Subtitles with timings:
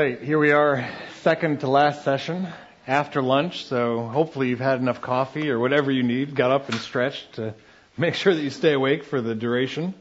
[0.00, 0.88] right, here we are,
[1.20, 2.48] second to last session
[2.86, 3.66] after lunch.
[3.66, 7.52] So hopefully you've had enough coffee or whatever you need, got up and stretched to
[7.98, 9.92] make sure that you stay awake for the duration.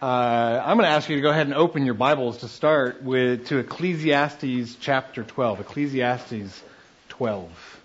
[0.00, 3.02] Uh, I'm going to ask you to go ahead and open your Bibles to start
[3.02, 5.60] with to Ecclesiastes chapter 12.
[5.60, 6.62] Ecclesiastes
[7.10, 7.80] 12.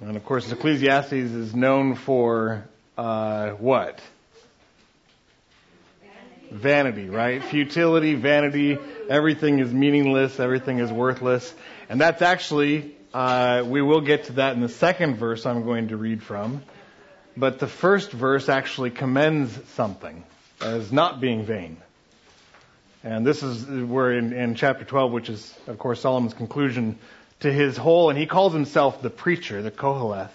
[0.00, 4.00] And of course, Ecclesiastes is known for uh, what?
[6.54, 7.42] Vanity, right?
[7.42, 11.52] Futility, vanity, everything is meaningless, everything is worthless.
[11.88, 15.88] And that's actually, uh, we will get to that in the second verse I'm going
[15.88, 16.62] to read from.
[17.36, 20.22] But the first verse actually commends something
[20.60, 21.78] as not being vain.
[23.02, 26.98] And this is where in, in chapter 12, which is, of course, Solomon's conclusion
[27.40, 30.30] to his whole, and he calls himself the preacher, the Koheleth.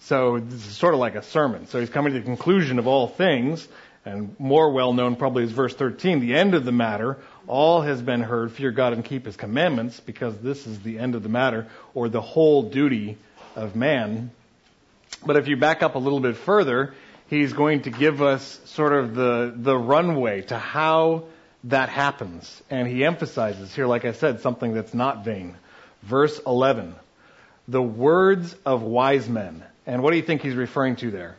[0.00, 1.68] So this is sort of like a sermon.
[1.68, 3.66] So he's coming to the conclusion of all things,
[4.04, 7.18] and more well known probably is verse 13, the end of the matter.
[7.46, 8.52] All has been heard.
[8.52, 12.08] Fear God and keep his commandments because this is the end of the matter or
[12.08, 13.16] the whole duty
[13.54, 14.30] of man.
[15.24, 16.94] But if you back up a little bit further,
[17.28, 21.24] he's going to give us sort of the, the runway to how
[21.64, 22.62] that happens.
[22.70, 25.56] And he emphasizes here, like I said, something that's not vain.
[26.02, 26.94] Verse 11.
[27.68, 29.62] The words of wise men.
[29.86, 31.36] And what do you think he's referring to there?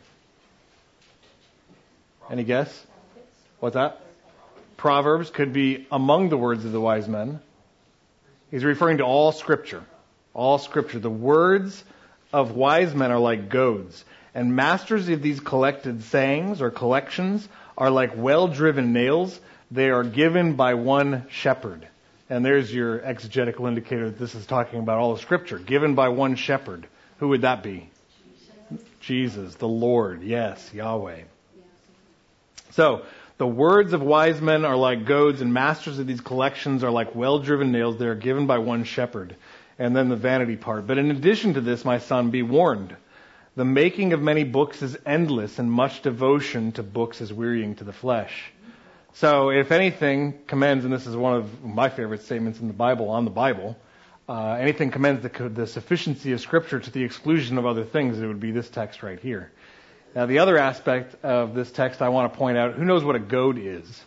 [2.34, 2.84] Any guess?
[3.60, 4.00] What's that?
[4.76, 7.38] Proverbs could be among the words of the wise men.
[8.50, 9.84] He's referring to all scripture.
[10.34, 10.98] All scripture.
[10.98, 11.84] The words
[12.32, 14.04] of wise men are like goads,
[14.34, 19.38] and masters of these collected sayings or collections are like well driven nails.
[19.70, 21.86] They are given by one shepherd.
[22.28, 25.60] And there's your exegetical indicator that this is talking about all of scripture.
[25.60, 26.88] Given by one shepherd.
[27.18, 27.88] Who would that be?
[28.68, 30.24] Jesus, Jesus the Lord.
[30.24, 31.26] Yes, Yahweh.
[32.74, 33.02] So,
[33.38, 37.14] the words of wise men are like goads, and masters of these collections are like
[37.14, 37.98] well driven nails.
[37.98, 39.36] They are given by one shepherd.
[39.78, 40.84] And then the vanity part.
[40.84, 42.96] But in addition to this, my son, be warned.
[43.54, 47.84] The making of many books is endless, and much devotion to books is wearying to
[47.84, 48.50] the flesh.
[49.12, 53.08] So, if anything commends, and this is one of my favorite statements in the Bible
[53.08, 53.76] on the Bible,
[54.28, 58.26] uh, anything commends the, the sufficiency of Scripture to the exclusion of other things, it
[58.26, 59.52] would be this text right here.
[60.14, 63.16] Now, the other aspect of this text I want to point out who knows what
[63.16, 64.04] a goad is?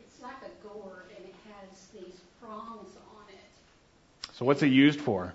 [0.00, 4.32] It's like a gourd and it has these prongs on it.
[4.32, 5.32] So, what's it used for?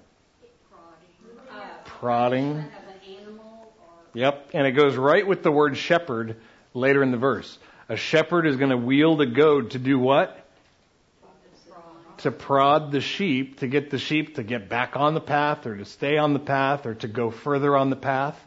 [0.70, 1.81] Prodding.
[1.86, 2.52] Prodding.
[2.52, 3.74] Of an animal
[4.14, 6.38] Yep, and it goes right with the word shepherd
[6.74, 7.58] later in the verse.
[7.88, 10.47] A shepherd is going to wield a goad to do what?
[12.20, 15.78] To prod the sheep, to get the sheep to get back on the path or
[15.78, 18.40] to stay on the path or to go further on the path.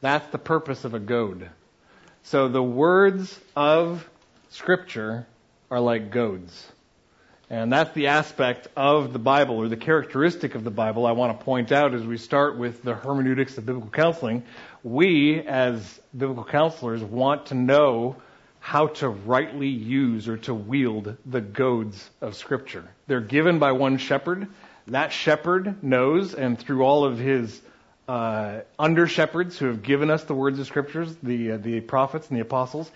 [0.00, 1.48] That's the purpose of a goad.
[2.24, 4.08] So the words of
[4.50, 5.26] Scripture
[5.70, 6.66] are like goads.
[7.50, 11.38] And that's the aspect of the Bible or the characteristic of the Bible I want
[11.38, 14.44] to point out as we start with the hermeneutics of biblical counseling.
[14.82, 18.16] We, as biblical counselors, want to know
[18.68, 22.86] how to rightly use or to wield the goads of Scripture.
[23.06, 24.46] They're given by one shepherd.
[24.88, 27.62] That shepherd knows, and through all of his
[28.08, 32.28] uh, under shepherds who have given us the words of Scriptures, the uh, the prophets
[32.28, 32.90] and the apostles,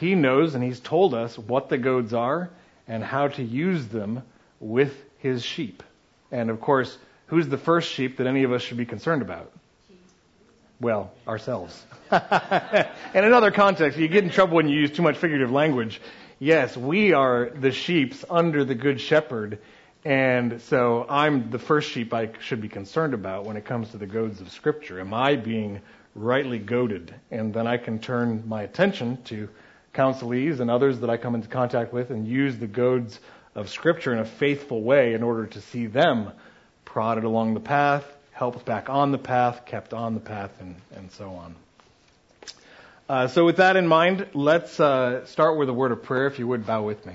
[0.00, 2.48] he knows and he's told us what the goads are
[2.86, 4.22] and how to use them
[4.60, 5.82] with his sheep.
[6.32, 6.96] And of course,
[7.26, 9.52] who's the first sheep that any of us should be concerned about?
[10.80, 11.84] Well, ourselves.
[12.12, 16.00] in another context, you get in trouble when you use too much figurative language.
[16.38, 19.58] Yes, we are the sheeps under the good shepherd,
[20.04, 23.98] and so I'm the first sheep I should be concerned about when it comes to
[23.98, 25.00] the goads of Scripture.
[25.00, 25.80] Am I being
[26.14, 27.12] rightly goaded?
[27.32, 29.48] And then I can turn my attention to
[29.94, 33.18] counselees and others that I come into contact with and use the goads
[33.56, 36.30] of Scripture in a faithful way in order to see them
[36.84, 38.04] prodded along the path,
[38.38, 41.56] helped back on the path, kept on the path, and, and so on.
[43.08, 46.28] Uh, so, with that in mind, let's uh, start with a word of prayer.
[46.28, 47.14] If you would, bow with me.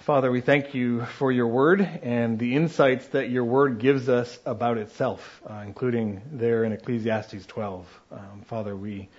[0.00, 4.38] Father, we thank you for your word and the insights that your word gives us
[4.46, 8.00] about itself, uh, including there in Ecclesiastes 12.
[8.10, 9.10] Um, Father, we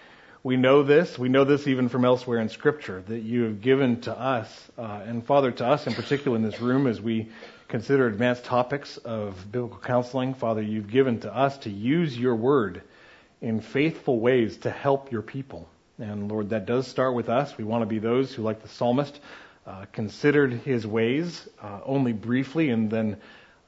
[0.42, 1.19] we know this.
[1.19, 5.01] We know this even from elsewhere in Scripture that you have given to us, uh,
[5.06, 7.30] and Father, to us in particular in this room as we
[7.69, 10.33] consider advanced topics of biblical counseling.
[10.33, 12.81] Father, you've given to us to use your word
[13.42, 15.69] in faithful ways to help your people.
[16.00, 17.57] And Lord, that does start with us.
[17.57, 19.19] We want to be those who, like the psalmist,
[19.68, 23.18] uh, considered his ways uh, only briefly and then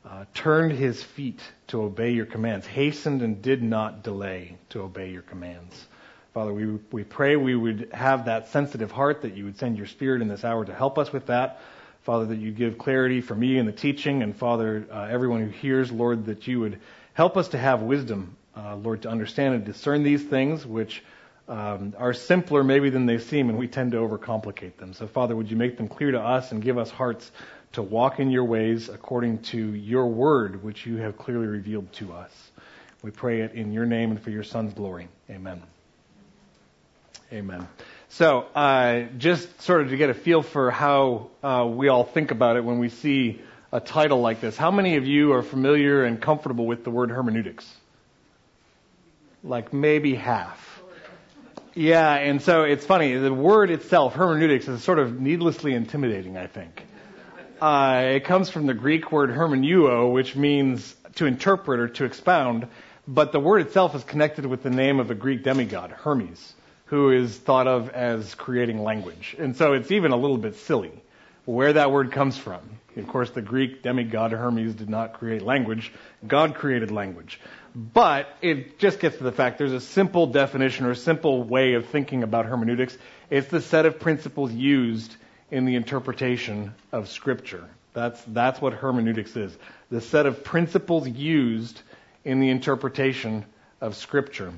[0.04, 5.12] uh, turned his feet to obey your commands, hastened and did not delay to obey
[5.12, 5.88] your commands.
[6.33, 9.86] Father, we, we pray we would have that sensitive heart, that you would send your
[9.86, 11.62] Spirit in this hour to help us with that.
[12.03, 15.50] Father, that you give clarity for me in the teaching, and Father, uh, everyone who
[15.50, 16.80] hears, Lord, that you would
[17.13, 21.03] help us to have wisdom, uh, Lord, to understand and discern these things, which
[21.48, 24.94] um, are simpler maybe than they seem, and we tend to overcomplicate them.
[24.94, 27.31] So, Father, would you make them clear to us and give us hearts
[27.74, 32.13] to walk in your ways according to your word, which you have clearly revealed to
[32.13, 32.31] us.
[33.01, 35.07] We pray it in your name and for your Son's glory.
[35.30, 35.62] Amen.
[37.31, 37.68] Amen.
[38.15, 42.31] So, uh, just sort of to get a feel for how uh, we all think
[42.31, 43.41] about it when we see
[43.71, 47.09] a title like this, how many of you are familiar and comfortable with the word
[47.09, 47.65] hermeneutics?
[49.45, 50.81] Like maybe half.
[51.73, 53.15] Yeah, and so it's funny.
[53.15, 56.83] The word itself, hermeneutics, is sort of needlessly intimidating, I think.
[57.61, 62.67] Uh, it comes from the Greek word hermeneuo, which means to interpret or to expound,
[63.07, 66.55] but the word itself is connected with the name of a Greek demigod, Hermes
[66.91, 69.33] who is thought of as creating language.
[69.39, 70.91] And so it's even a little bit silly
[71.45, 72.59] where that word comes from.
[72.97, 75.93] Of course, the Greek demigod Hermes did not create language.
[76.27, 77.39] God created language.
[77.73, 81.75] But it just gets to the fact there's a simple definition or a simple way
[81.75, 82.97] of thinking about hermeneutics.
[83.29, 85.15] It's the set of principles used
[85.49, 87.63] in the interpretation of Scripture.
[87.94, 89.57] That's, that's what hermeneutics is.
[89.91, 91.79] The set of principles used
[92.25, 93.45] in the interpretation
[93.79, 94.51] of Scripture.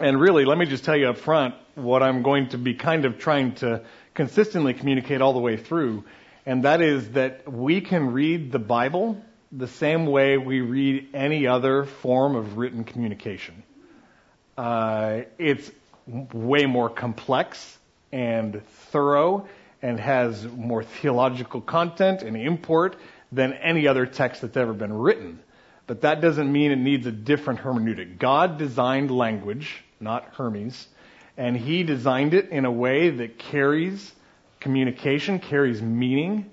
[0.00, 3.04] And really, let me just tell you up front what I'm going to be kind
[3.04, 3.82] of trying to
[4.14, 6.04] consistently communicate all the way through,
[6.46, 11.46] and that is that we can read the Bible the same way we read any
[11.46, 13.62] other form of written communication.
[14.56, 15.70] Uh, it's
[16.06, 17.78] way more complex
[18.10, 19.46] and thorough
[19.82, 22.96] and has more theological content and import
[23.32, 25.40] than any other text that's ever been written.
[25.86, 28.18] But that doesn't mean it needs a different hermeneutic.
[28.18, 30.88] God designed language not Hermes.
[31.36, 34.12] And he designed it in a way that carries
[34.58, 36.50] communication, carries meaning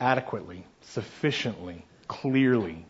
[0.00, 2.84] adequately, sufficiently, clearly.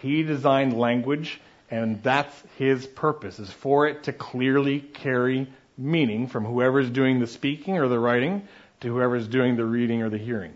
[0.00, 1.40] He designed language,
[1.70, 7.26] and that's his purpose, is for it to clearly carry meaning from whoever's doing the
[7.26, 8.46] speaking or the writing
[8.80, 10.54] to whoever's doing the reading or the hearing.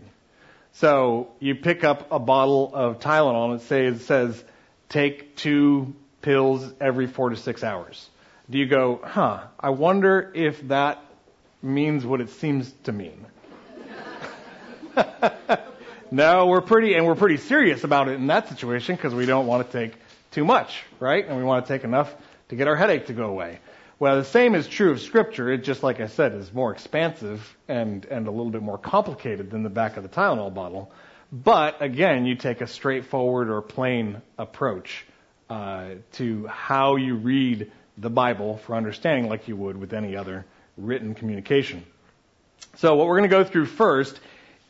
[0.73, 4.43] So you pick up a bottle of Tylenol and it says, it says
[4.89, 8.09] take two pills every four to six hours
[8.49, 11.03] do you go, huh, I wonder if that
[11.61, 13.25] means what it seems to mean?
[16.11, 19.47] no, we're pretty, and we're pretty serious about it in that situation because we don't
[19.47, 19.97] want to take
[20.31, 21.27] too much, right?
[21.27, 22.13] And we want to take enough
[22.49, 23.59] to get our headache to go away.
[23.99, 25.51] Well, the same is true of Scripture.
[25.51, 29.49] It just, like I said, is more expansive and, and a little bit more complicated
[29.49, 30.91] than the back of the Tylenol bottle.
[31.31, 35.05] But again, you take a straightforward or plain approach
[35.49, 40.45] uh, to how you read the Bible for understanding like you would with any other
[40.77, 41.83] written communication.
[42.75, 44.19] So what we're going to go through first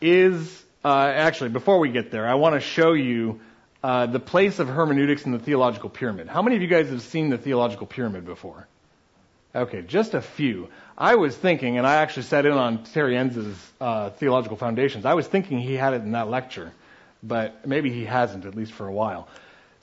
[0.01, 3.41] is, uh, actually, before we get there, I want to show you
[3.83, 6.27] uh, the place of hermeneutics in the theological pyramid.
[6.27, 8.67] How many of you guys have seen the theological pyramid before?
[9.53, 10.69] Okay, just a few.
[10.97, 15.05] I was thinking, and I actually sat in on Terry Enz's uh, theological foundations.
[15.05, 16.71] I was thinking he had it in that lecture,
[17.23, 19.27] but maybe he hasn't, at least for a while.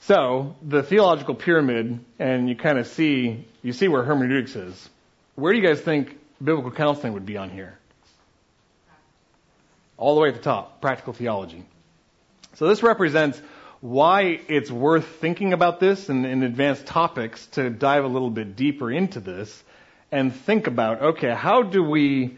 [0.01, 4.89] So the theological pyramid, and you kind of see you see where hermeneutics is.
[5.35, 7.77] Where do you guys think biblical counseling would be on here?
[9.97, 11.65] All the way at the top, practical theology.
[12.55, 13.41] So this represents
[13.81, 18.55] why it's worth thinking about this in, in advanced topics to dive a little bit
[18.55, 19.63] deeper into this
[20.11, 22.37] and think about, okay, how do we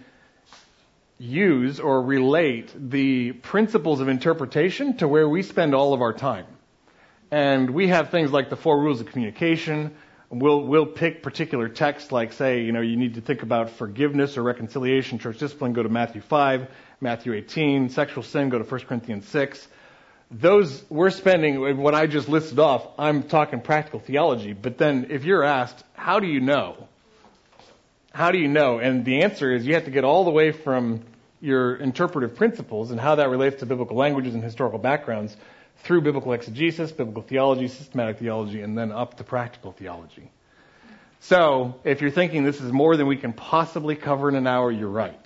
[1.20, 6.46] use or relate the principles of interpretation to where we spend all of our time?
[7.32, 9.96] And we have things like the four rules of communication.
[10.30, 14.38] We'll, we'll pick particular texts like say, you know, you need to think about forgiveness
[14.38, 16.68] or reconciliation, church discipline, go to Matthew 5,
[17.02, 19.68] Matthew 18, sexual sin, go to 1 Corinthians 6.
[20.32, 25.24] Those, we're spending, what I just listed off, I'm talking practical theology, but then if
[25.24, 26.88] you're asked, how do you know?
[28.14, 28.80] How do you know?
[28.80, 31.04] And the answer is you have to get all the way from
[31.40, 35.38] your interpretive principles and how that relates to biblical languages and historical backgrounds
[35.84, 40.30] through biblical exegesis, biblical theology, systematic theology, and then up to practical theology.
[41.20, 44.72] So, if you're thinking this is more than we can possibly cover in an hour,
[44.72, 45.26] you're right.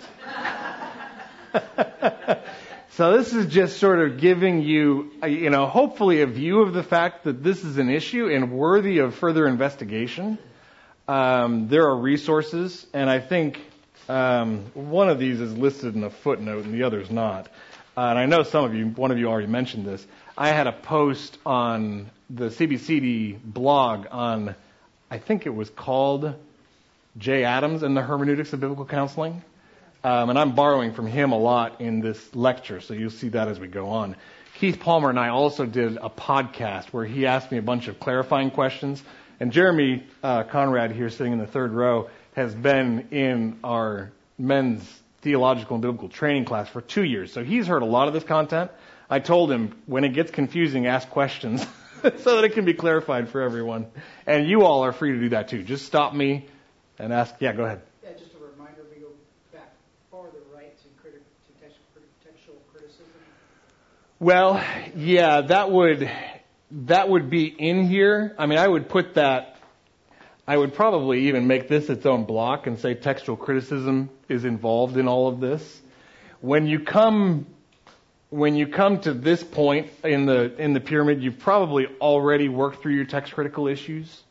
[2.90, 6.82] so this is just sort of giving you, you know, hopefully a view of the
[6.82, 10.38] fact that this is an issue and worthy of further investigation.
[11.06, 13.60] Um, there are resources, and I think
[14.08, 17.48] um, one of these is listed in a footnote and the other is not.
[17.96, 20.06] Uh, and I know some of you, one of you already mentioned this.
[20.36, 24.54] I had a post on the CBCD blog on,
[25.10, 26.34] I think it was called
[27.18, 29.42] Jay Adams and the Hermeneutics of Biblical Counseling.
[30.02, 33.48] Um, and I'm borrowing from him a lot in this lecture, so you'll see that
[33.48, 34.16] as we go on.
[34.58, 38.00] Keith Palmer and I also did a podcast where he asked me a bunch of
[38.00, 39.02] clarifying questions.
[39.38, 44.82] And Jeremy uh, Conrad, here sitting in the third row, has been in our men's
[45.20, 47.32] theological and biblical training class for two years.
[47.32, 48.70] So he's heard a lot of this content.
[49.12, 51.66] I told him when it gets confusing, ask questions
[52.02, 53.88] so that it can be clarified for everyone.
[54.26, 55.62] And you all are free to do that too.
[55.62, 56.46] Just stop me
[56.98, 57.34] and ask.
[57.38, 57.82] Yeah, go ahead.
[58.02, 59.08] Yeah, just a reminder, we go
[59.52, 59.70] back
[60.10, 63.04] farther, right, to, criti- to textual criticism.
[64.18, 64.64] Well,
[64.96, 66.10] yeah, that would
[66.70, 68.34] that would be in here.
[68.38, 69.58] I mean, I would put that.
[70.48, 74.96] I would probably even make this its own block and say textual criticism is involved
[74.96, 75.82] in all of this.
[76.40, 77.46] When you come
[78.32, 82.80] when you come to this point in the in the pyramid, you've probably already worked
[82.80, 84.22] through your text critical issues.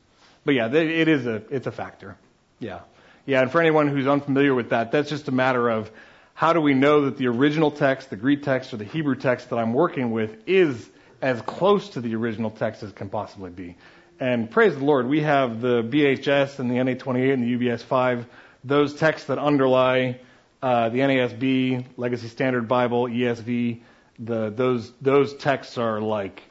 [0.44, 2.18] But yeah, it is a it's a factor.
[2.60, 2.80] Yeah,
[3.28, 3.44] yeah.
[3.44, 5.92] And for anyone who's unfamiliar with that, that's just a matter of
[6.34, 9.52] how do we know that the original text, the Greek text, or the Hebrew text
[9.52, 10.90] that I'm working with is
[11.22, 13.78] as close to the original text as can possibly be.
[14.20, 18.26] And praise the Lord, we have the BHS and the NA28 and the UBS 5,
[18.64, 20.20] those texts that underlie
[20.64, 23.82] uh, the NASB, Legacy Standard Bible, ESV,
[24.22, 26.44] the, those, those texts are like,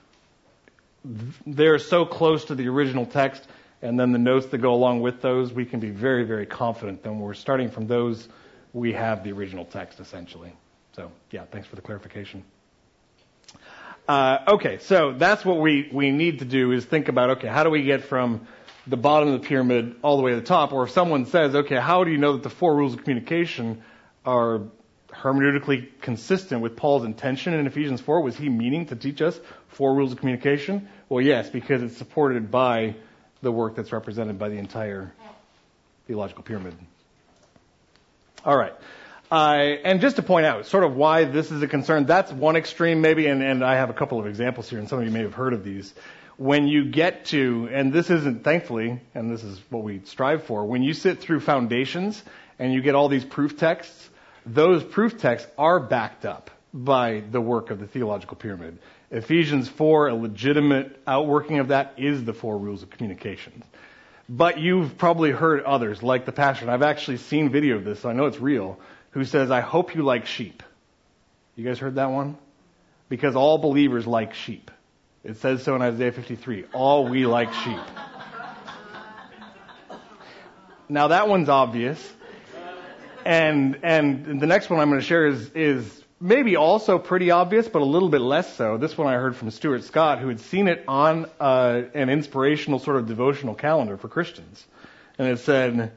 [1.47, 3.47] they're so close to the original text,
[3.81, 7.03] and then the notes that go along with those, we can be very, very confident
[7.03, 8.29] that when we're starting from those,
[8.73, 10.53] we have the original text essentially.
[10.95, 12.45] So, yeah, thanks for the clarification.
[14.09, 17.63] Uh, okay, so that's what we, we need to do is think about, okay, how
[17.63, 18.47] do we get from
[18.87, 20.73] the bottom of the pyramid all the way to the top?
[20.73, 23.83] Or if someone says, okay, how do you know that the four rules of communication
[24.27, 24.63] are
[25.23, 28.21] hermeneutically consistent with Paul's intention in Ephesians 4?
[28.23, 30.89] Was he meaning to teach us four rules of communication?
[31.09, 32.95] Well, yes, because it's supported by
[33.43, 35.13] the work that's represented by the entire
[36.07, 36.75] theological pyramid.
[38.45, 38.75] All right.
[39.31, 42.57] Uh, and just to point out sort of why this is a concern, that's one
[42.57, 45.13] extreme maybe, and, and I have a couple of examples here, and some of you
[45.13, 45.95] may have heard of these.
[46.37, 50.65] When you get to, and this isn't thankfully, and this is what we strive for,
[50.65, 52.21] when you sit through foundations
[52.59, 54.10] and you get all these proof texts,
[54.47, 58.79] those proof texts are backed up by the work of the theological pyramid.
[59.11, 63.65] Ephesians 4, a legitimate outworking of that is the four rules of communication.
[64.29, 68.01] But you've probably heard others, like the pastor, and I've actually seen video of this,
[68.01, 68.79] so I know it's real,
[69.11, 70.63] who says, I hope you like sheep.
[71.57, 72.39] You guys heard that one?
[73.09, 74.71] Because all believers like sheep.
[75.25, 76.67] It says so in Isaiah 53.
[76.73, 77.81] All we like sheep.
[80.89, 82.01] Now that one's obvious.
[83.25, 87.69] And, and the next one I'm going to share is, is maybe also pretty obvious,
[87.69, 88.77] but a little bit less so.
[88.77, 92.79] This one I heard from Stuart Scott, who had seen it on uh, an inspirational
[92.79, 94.65] sort of devotional calendar for Christians.
[95.19, 95.93] And it said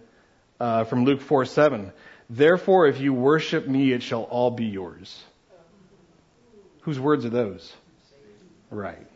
[0.60, 1.92] uh, from Luke 4 7,
[2.30, 5.24] Therefore, if you worship me, it shall all be yours.
[6.82, 7.72] Whose words are those?
[8.70, 9.08] Right.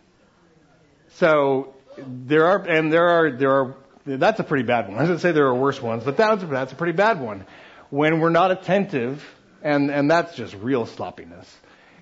[1.15, 3.75] So there are, and there are, there are.
[4.05, 4.97] That's a pretty bad one.
[4.97, 7.45] I to say there are worse ones, but that's that's a pretty bad one.
[7.89, 9.23] When we're not attentive,
[9.61, 11.53] and and that's just real sloppiness.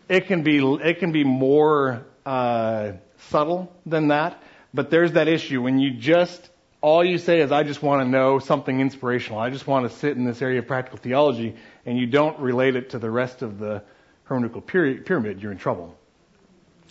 [0.09, 2.93] It can be it can be more uh,
[3.29, 4.41] subtle than that,
[4.73, 6.49] but there's that issue when you just
[6.85, 9.39] all you say is, I just want to know something inspirational.
[9.39, 12.75] I just want to sit in this area of practical theology, and you don't relate
[12.75, 13.81] it to the rest of the
[14.29, 14.63] hermeneutical
[15.03, 15.97] pyramid, you're in trouble.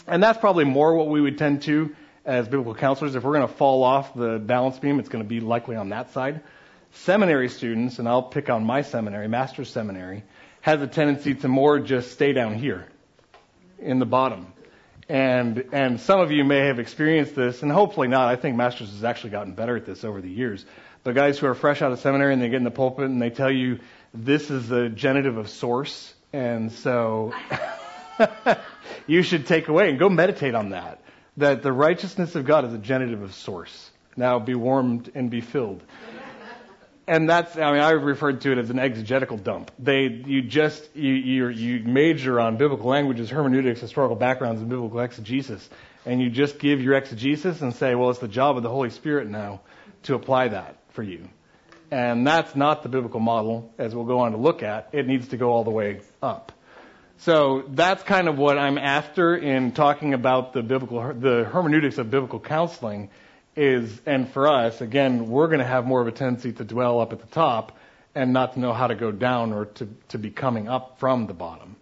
[0.09, 3.15] And that's probably more what we would tend to as biblical counselors.
[3.15, 5.91] If we're going to fall off the balance beam, it's going to be likely on
[5.91, 6.43] that side.
[6.95, 10.23] Seminary students, and I'll pick on my seminary, master's seminary,
[10.61, 12.87] has a tendency to more just stay down here
[13.79, 14.47] in the bottom.
[15.09, 18.29] And, and some of you may have experienced this, and hopefully not.
[18.29, 20.65] I think Masters has actually gotten better at this over the years.
[21.03, 23.21] But guys who are fresh out of seminary and they get in the pulpit and
[23.21, 23.81] they tell you
[24.15, 27.35] this is the genitive of source, and so
[29.07, 31.03] you should take away and go meditate on that.
[31.37, 33.91] That the righteousness of God is a genitive of source.
[34.17, 35.83] Now be warmed and be filled
[37.07, 39.71] and that's I mean I referred to it as an exegetical dump.
[39.79, 45.01] They you just you you you major on biblical languages, hermeneutics, historical backgrounds, and biblical
[45.01, 45.69] exegesis,
[46.07, 48.91] and you just give your exegesis and say, well, it's the job of the Holy
[48.91, 49.61] Spirit now
[50.05, 51.29] to apply that for you.
[51.91, 54.89] And that's not the biblical model, as we'll go on to look at.
[54.93, 56.53] It needs to go all the way up.
[57.19, 62.11] So that's kind of what I'm after in talking about the biblical, the hermeneutics of
[62.11, 63.11] biblical counseling
[63.57, 67.01] is, and for us, again, we're going to have more of a tendency to dwell
[67.01, 67.77] up at the top
[68.15, 71.27] and not to know how to go down or to, to be coming up from
[71.27, 71.77] the bottom.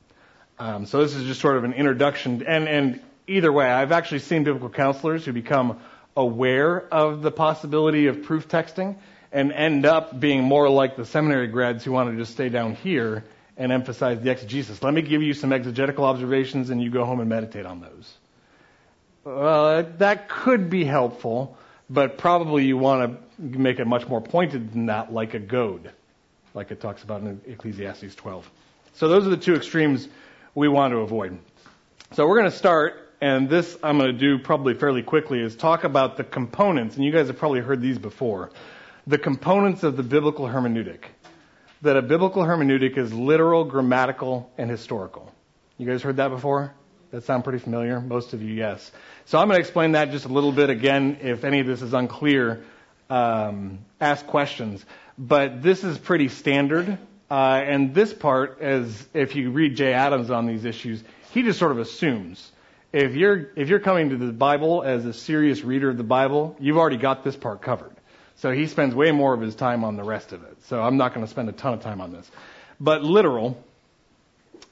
[0.58, 2.44] Um, so this is just sort of an introduction.
[2.46, 5.80] And, and either way, I've actually seen biblical counselors who become
[6.16, 8.96] aware of the possibility of proof texting
[9.32, 12.74] and end up being more like the seminary grads who want to just stay down
[12.74, 13.24] here
[13.56, 14.82] and emphasize the exegesis.
[14.82, 18.12] Let me give you some exegetical observations and you go home and meditate on those.
[19.24, 21.56] Well, that could be helpful,
[21.92, 25.90] but probably you want to make it much more pointed than that, like a goad,
[26.54, 28.50] like it talks about in Ecclesiastes 12.
[28.94, 30.08] So those are the two extremes
[30.54, 31.38] we want to avoid.
[32.12, 35.54] So we're going to start, and this I'm going to do probably fairly quickly, is
[35.54, 38.50] talk about the components, and you guys have probably heard these before.
[39.06, 41.04] The components of the biblical hermeneutic.
[41.82, 45.30] That a biblical hermeneutic is literal, grammatical, and historical.
[45.76, 46.72] You guys heard that before?
[47.12, 48.00] That sound pretty familiar?
[48.00, 48.90] Most of you, yes.
[49.26, 51.18] So I'm going to explain that just a little bit again.
[51.20, 52.64] If any of this is unclear,
[53.10, 54.84] um, ask questions.
[55.18, 56.98] But this is pretty standard.
[57.30, 61.58] Uh, and this part, as if you read Jay Adams on these issues, he just
[61.58, 62.50] sort of assumes
[62.92, 66.56] if you're if you're coming to the Bible as a serious reader of the Bible,
[66.60, 67.92] you've already got this part covered.
[68.36, 70.56] So he spends way more of his time on the rest of it.
[70.64, 72.30] So I'm not going to spend a ton of time on this.
[72.80, 73.62] But literal,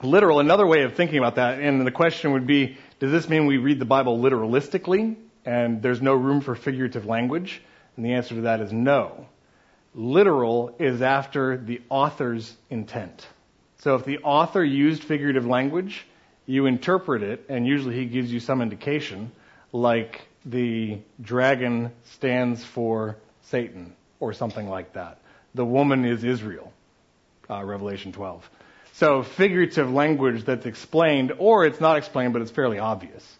[0.03, 3.47] literal, another way of thinking about that, and the question would be, does this mean
[3.47, 7.63] we read the Bible literalistically and there's no room for figurative language?
[7.97, 9.27] And the answer to that is no.
[9.95, 13.27] Literal is after the author's intent.
[13.79, 16.07] So if the author used figurative language,
[16.47, 19.33] you interpret it, and usually he gives you some indication,
[19.73, 25.19] like the dragon stands for Satan, or something like that.
[25.55, 26.73] The woman is Israel,
[27.49, 28.49] uh, Revelation 12.
[28.95, 33.39] So figurative language that's explained, or it's not explained, but it's fairly obvious.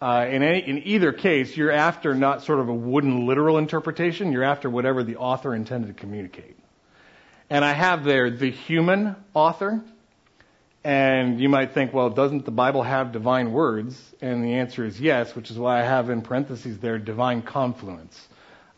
[0.00, 4.30] Uh, in, any, in either case, you're after not sort of a wooden literal interpretation,
[4.30, 6.56] you're after whatever the author intended to communicate.
[7.48, 9.80] And I have there the human author,
[10.84, 14.00] and you might think, well, doesn't the Bible have divine words?
[14.20, 18.28] And the answer is yes, which is why I have in parentheses there divine confluence,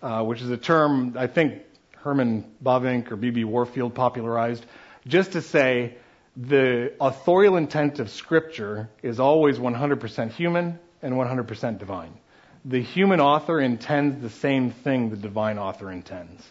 [0.03, 1.63] uh, which is a term I think
[1.97, 3.45] Herman Bavinck or B.B.
[3.45, 4.65] Warfield popularized,
[5.07, 5.97] just to say
[6.39, 12.17] the authorial intent of Scripture is always 100% human and 100% divine.
[12.65, 16.49] The human author intends the same thing the divine author intends.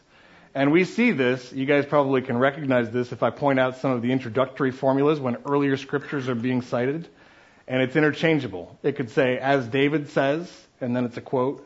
[0.54, 3.92] And we see this, you guys probably can recognize this if I point out some
[3.92, 7.08] of the introductory formulas when earlier scriptures are being cited.
[7.66, 8.78] And it's interchangeable.
[8.84, 11.66] It could say, as David says, and then it's a quote,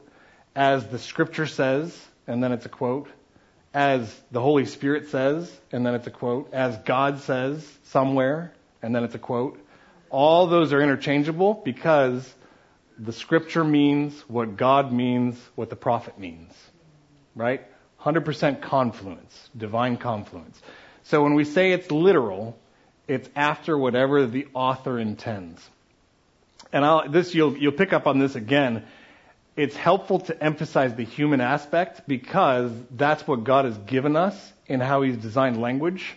[0.56, 3.08] as the scripture says, and then it's a quote,
[3.74, 8.94] as the Holy Spirit says, and then it's a quote, as God says somewhere, and
[8.94, 9.60] then it's a quote.
[10.10, 12.34] All those are interchangeable because
[12.98, 16.54] the scripture means what God means, what the prophet means.
[17.36, 17.66] Right?
[18.02, 20.62] 100% confluence, divine confluence.
[21.04, 22.58] So when we say it's literal,
[23.08, 25.68] it's after whatever the author intends.
[26.74, 28.86] And I'll, this you'll you'll pick up on this again.
[29.56, 34.80] It's helpful to emphasize the human aspect because that's what God has given us in
[34.80, 36.16] how He's designed language.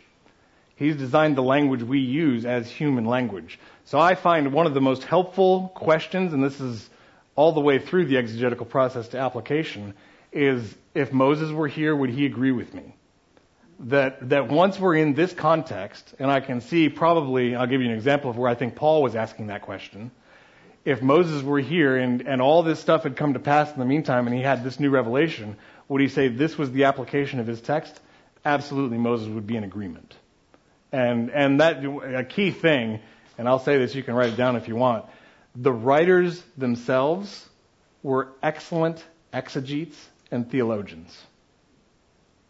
[0.77, 3.59] He's designed the language we use as human language.
[3.85, 6.88] So I find one of the most helpful questions, and this is
[7.37, 9.94] all the way through the exegetical process to application,
[10.33, 12.94] is if Moses were here, would he agree with me?
[13.81, 17.88] That, that once we're in this context, and I can see probably, I'll give you
[17.88, 20.12] an example of where I think Paul was asking that question.
[20.85, 23.87] If Moses were here and, and all this stuff had come to pass in the
[23.87, 25.57] meantime and he had this new revelation,
[25.88, 27.99] would he say this was the application of his text?
[28.44, 30.14] Absolutely, Moses would be in agreement.
[30.92, 33.01] And, and that, a key thing,
[33.38, 35.07] and I'll say this, you can write it down if you want.
[35.57, 37.49] The writers themselves
[38.03, 39.97] were excellent exegetes
[40.31, 41.16] and theologians.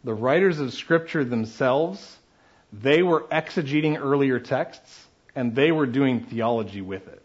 [0.03, 2.17] The writers of Scripture themselves,
[2.73, 7.24] they were exegeting earlier texts, and they were doing theology with it.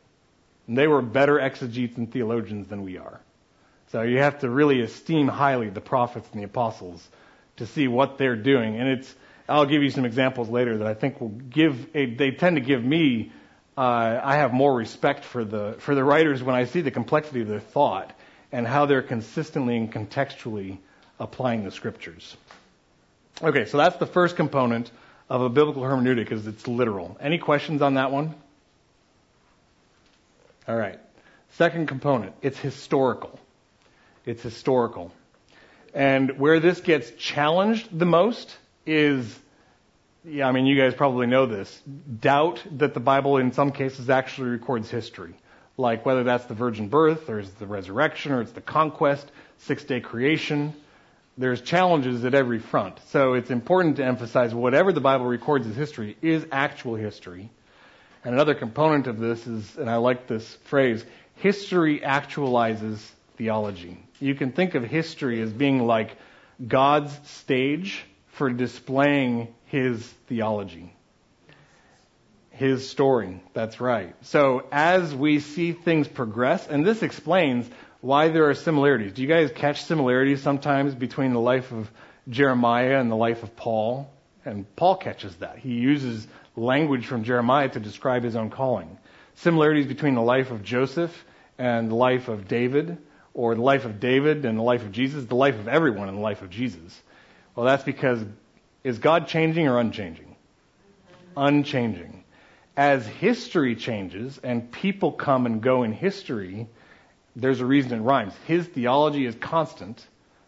[0.70, 3.20] And they were better exegetes and theologians than we are.
[3.90, 7.04] So you have to really esteem highly the prophets and the apostles
[7.56, 8.76] to see what they're doing.
[8.76, 9.12] And it's,
[9.48, 12.61] I'll give you some examples later that I think will give, a, they tend to
[12.61, 13.33] give me,
[13.76, 17.40] uh, I have more respect for the, for the writers when I see the complexity
[17.40, 18.16] of their thought
[18.52, 20.78] and how they're consistently and contextually
[21.18, 22.37] applying the scriptures.
[23.42, 24.92] Okay, so that's the first component
[25.28, 27.16] of a biblical hermeneutic is it's literal.
[27.20, 28.37] Any questions on that one?
[30.68, 30.99] All right.
[31.53, 33.38] Second component, it's historical.
[34.25, 35.12] It's historical.
[35.92, 39.37] And where this gets challenged the most is,
[40.25, 41.81] yeah, I mean, you guys probably know this,
[42.20, 45.35] doubt that the Bible in some cases actually records history
[45.81, 49.83] like whether that's the virgin birth or it's the resurrection or it's the conquest, six
[49.83, 50.75] day creation.
[51.38, 52.99] There's challenges at every front.
[53.09, 57.51] So it's important to emphasize whatever the Bible records as history is actual history.
[58.24, 61.04] And another component of this is, and I like this phrase,
[61.37, 62.98] history actualizes
[63.37, 64.04] theology.
[64.18, 66.16] You can think of history as being like
[66.66, 70.94] God's stage for displaying his theology.
[72.50, 73.42] His story.
[73.54, 74.14] That's right.
[74.22, 77.68] So as we see things progress, and this explains
[78.02, 79.14] why there are similarities.
[79.14, 81.90] Do you guys catch similarities sometimes between the life of
[82.28, 84.11] Jeremiah and the life of Paul?
[84.44, 85.59] And Paul catches that.
[85.59, 86.26] He uses
[86.61, 88.99] language from Jeremiah to describe his own calling.
[89.35, 91.25] Similarities between the life of Joseph
[91.59, 92.99] and the life of David,
[93.35, 96.18] or the life of David and the life of Jesus, the life of everyone and
[96.18, 97.01] the life of Jesus.
[97.55, 98.25] Well, that's because
[98.83, 100.37] is God changing or unchanging?
[101.37, 102.25] Unchanging.
[102.77, 106.66] As history changes and people come and go in history,
[107.37, 108.33] there's a reason it rhymes.
[108.46, 110.07] His theology is constant.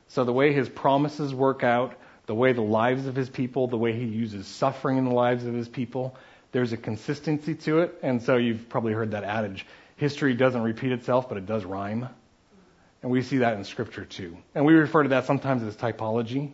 [0.09, 1.95] So the way his promises work out,
[2.33, 5.45] the way the lives of his people, the way he uses suffering in the lives
[5.45, 6.17] of his people,
[6.53, 7.99] there's a consistency to it.
[8.03, 9.67] And so you've probably heard that adage
[9.97, 12.09] history doesn't repeat itself, but it does rhyme.
[13.03, 14.39] And we see that in Scripture too.
[14.55, 16.53] And we refer to that sometimes as typology.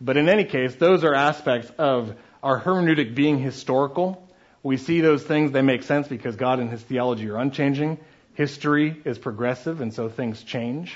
[0.00, 4.26] But in any case, those are aspects of our hermeneutic being historical.
[4.62, 7.98] We see those things, they make sense because God and His theology are unchanging.
[8.32, 10.94] History is progressive, and so things change.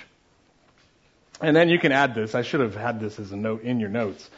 [1.40, 2.34] And then you can add this.
[2.34, 4.28] I should have had this as a note in your notes.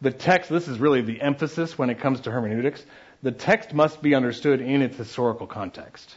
[0.00, 2.84] The text, this is really the emphasis when it comes to hermeneutics.
[3.22, 6.14] The text must be understood in its historical context.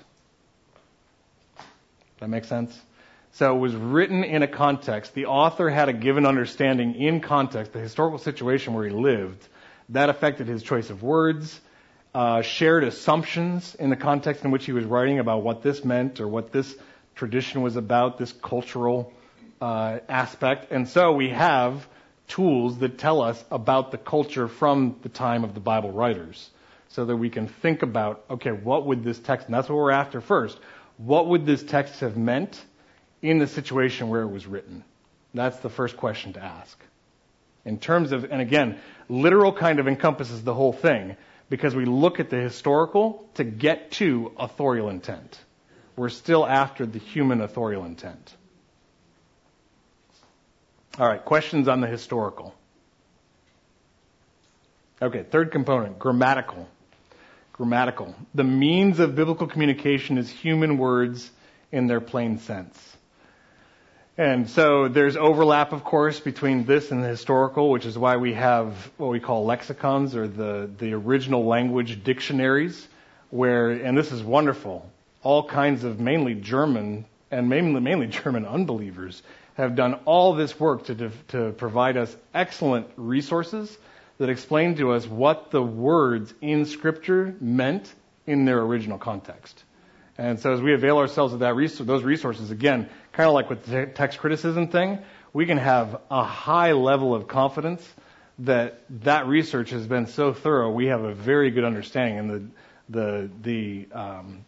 [2.19, 2.79] That makes sense?
[3.33, 5.13] So it was written in a context.
[5.13, 9.47] The author had a given understanding in context, the historical situation where he lived.
[9.89, 11.59] That affected his choice of words,
[12.13, 16.21] uh, shared assumptions in the context in which he was writing about what this meant
[16.21, 16.75] or what this
[17.13, 19.11] tradition was about, this cultural
[19.61, 20.71] uh, aspect.
[20.71, 21.87] And so we have
[22.27, 26.49] tools that tell us about the culture from the time of the Bible writers
[26.89, 29.91] so that we can think about, okay, what would this text, and that's what we're
[29.91, 30.57] after first,
[30.97, 32.63] what would this text have meant
[33.21, 34.83] in the situation where it was written?
[35.33, 36.77] That's the first question to ask.
[37.65, 41.17] In terms of, and again, literal kind of encompasses the whole thing
[41.49, 45.37] because we look at the historical to get to authorial intent.
[45.95, 48.33] We're still after the human authorial intent.
[50.97, 52.55] All right, questions on the historical.
[55.01, 56.69] Okay, third component, grammatical.
[57.51, 58.15] Grammatical.
[58.33, 61.29] The means of biblical communication is human words
[61.69, 62.79] in their plain sense.
[64.17, 68.33] And so there's overlap, of course, between this and the historical, which is why we
[68.33, 72.87] have what we call lexicons or the, the original language dictionaries,
[73.31, 74.89] where, and this is wonderful,
[75.23, 79.21] all kinds of mainly German and mainly, mainly German unbelievers
[79.55, 83.75] have done all this work to, to provide us excellent resources
[84.17, 87.91] that explain to us what the words in Scripture meant
[88.27, 89.63] in their original context.
[90.17, 93.49] And so as we avail ourselves of that res- those resources, again, kind of like
[93.49, 94.99] with the text criticism thing,
[95.33, 97.85] we can have a high level of confidence
[98.39, 102.49] that that research has been so thorough, we have a very good understanding, and the
[102.89, 104.45] the the um,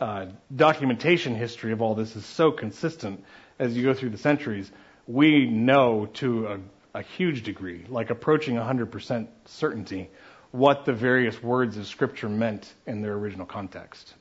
[0.00, 3.24] uh, documentation history of all this is so consistent
[3.58, 4.70] as you go through the centuries.
[5.06, 6.58] We know to a,
[6.94, 10.10] a huge degree, like approaching 100% certainty,
[10.50, 14.14] what the various words of Scripture meant in their original context.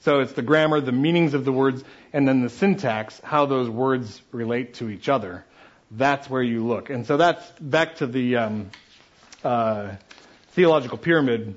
[0.00, 3.68] So it's the grammar, the meanings of the words, and then the syntax, how those
[3.68, 5.44] words relate to each other.
[5.90, 6.90] That's where you look.
[6.90, 8.70] And so that's back to the um,
[9.44, 9.92] uh,
[10.50, 11.56] theological pyramid.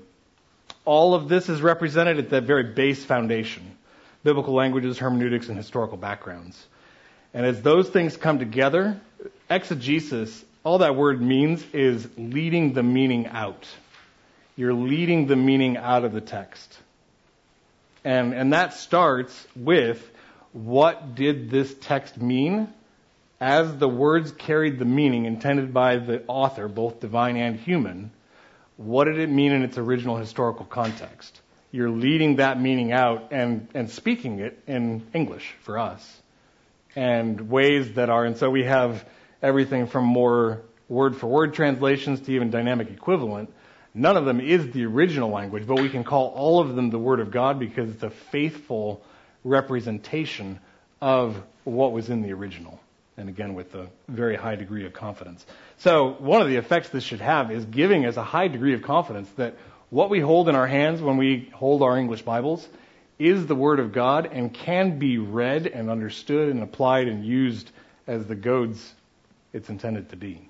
[0.86, 3.76] All of this is represented at that very base foundation
[4.22, 6.68] biblical languages, hermeneutics, and historical backgrounds.
[7.34, 9.00] And as those things come together,
[9.50, 13.68] exegesis, all that word means is leading the meaning out.
[14.56, 16.78] You're leading the meaning out of the text.
[18.04, 20.06] And, and that starts with
[20.54, 22.68] what did this text mean
[23.40, 28.12] as the words carried the meaning intended by the author, both divine and human.
[28.78, 31.40] What did it mean in its original historical context?
[31.72, 36.22] You're leading that meaning out and, and speaking it in English for us.
[36.96, 39.06] And ways that are, and so we have
[39.42, 43.54] everything from more word for word translations to even dynamic equivalent
[43.94, 47.00] None of them is the original language, but we can call all of them the
[47.00, 49.02] Word of God because it's a faithful
[49.44, 50.60] representation
[51.02, 52.80] of what was in the original.
[53.18, 55.46] And again, with a very high degree of confidence.
[55.78, 58.84] So, one of the effects this should have is giving us a high degree of
[58.84, 59.56] confidence that
[59.90, 62.66] what we hold in our hands when we hold our English Bibles
[63.20, 67.70] is the Word of God and can be read and understood and applied and used
[68.08, 68.94] as the goads
[69.54, 70.42] it's intended to be.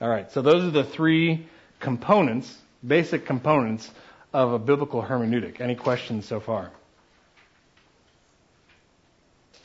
[0.00, 1.46] All right, so those are the three
[1.78, 3.90] components, basic components
[4.32, 5.60] of a biblical hermeneutic.
[5.60, 6.70] Any questions so far?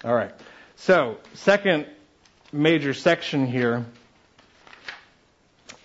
[0.04, 0.32] All right.
[0.76, 1.88] So, second
[2.54, 3.86] major section here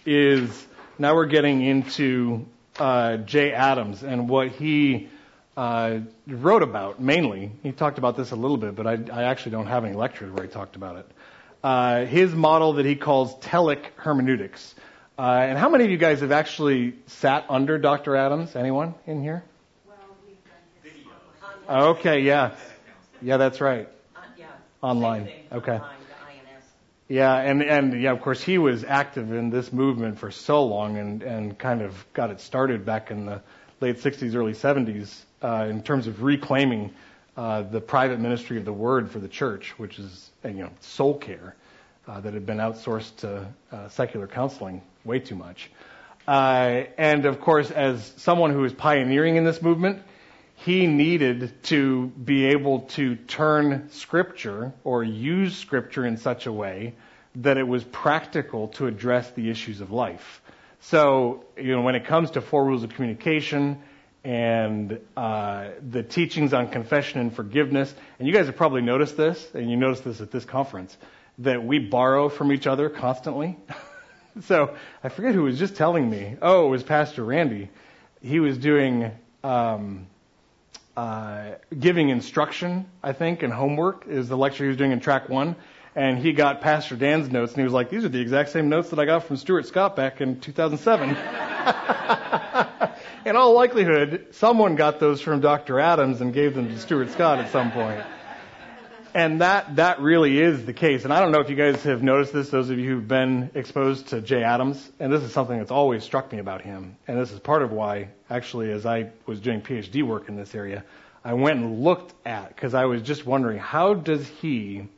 [0.07, 0.67] is
[0.99, 2.47] now we're getting into
[2.79, 5.09] uh, Jay Adams and what he
[5.57, 7.53] uh, wrote about mainly.
[7.63, 10.33] He talked about this a little bit, but I, I actually don't have any lectures
[10.33, 11.11] where he talked about it.
[11.63, 14.75] Uh, his model that he calls telic hermeneutics.
[15.19, 18.17] Uh, and how many of you guys have actually sat under Dr.
[18.17, 18.57] Adams?
[18.57, 19.45] Anyone in here?
[21.69, 22.57] Okay, yeah.
[23.23, 23.89] Yeah, that's right.
[24.15, 24.47] Uh, yeah.
[24.83, 25.31] Online.
[25.53, 25.81] Okay.
[27.14, 30.96] Yeah, and, and yeah, of course, he was active in this movement for so long
[30.98, 33.40] and, and kind of got it started back in the
[33.81, 36.92] late 60s, early 70s uh, in terms of reclaiming
[37.37, 41.16] uh, the private ministry of the word for the church, which is, you know, soul
[41.16, 41.55] care
[42.09, 45.70] uh, that had been outsourced to uh, secular counseling way too much.
[46.27, 50.03] Uh, and of course, as someone who was pioneering in this movement,
[50.57, 56.95] he needed to be able to turn scripture or use scripture in such a way
[57.37, 60.40] that it was practical to address the issues of life.
[60.81, 63.83] So, you know, when it comes to four rules of communication
[64.23, 69.47] and uh, the teachings on confession and forgiveness, and you guys have probably noticed this,
[69.55, 70.97] and you noticed this at this conference,
[71.38, 73.59] that we borrow from each other constantly.
[74.43, 76.37] so I forget who was just telling me.
[76.40, 77.71] Oh, it was Pastor Randy.
[78.23, 79.11] He was doing
[79.43, 80.07] um,
[80.96, 85.28] uh, giving instruction, I think, and homework is the lecture he was doing in track
[85.28, 85.57] one.
[85.96, 88.68] And he got Pastor Dan's notes, and he was like, "These are the exact same
[88.68, 91.11] notes that I got from Stuart Scott back in 2007."
[93.24, 95.78] in all likelihood, someone got those from Dr.
[95.78, 98.02] Adams and gave them to Stuart Scott at some point.
[99.16, 101.05] And that, that really is the case.
[101.05, 103.48] And I don't know if you guys have noticed this, those of you who've been
[103.55, 106.96] exposed to Jay Adams, and this is something that's always struck me about him.
[107.07, 110.53] And this is part of why, actually, as I was doing PhD work in this
[110.53, 110.85] area,
[111.24, 114.88] I went and looked at, because I was just wondering, how does he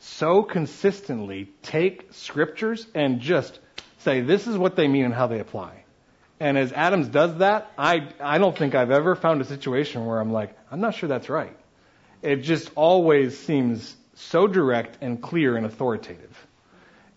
[0.00, 3.60] so consistently take scriptures and just
[3.98, 5.84] say, this is what they mean and how they apply?
[6.40, 10.18] And as Adams does that, I, I don't think I've ever found a situation where
[10.18, 11.56] I'm like, I'm not sure that's right
[12.22, 16.46] it just always seems so direct and clear and authoritative.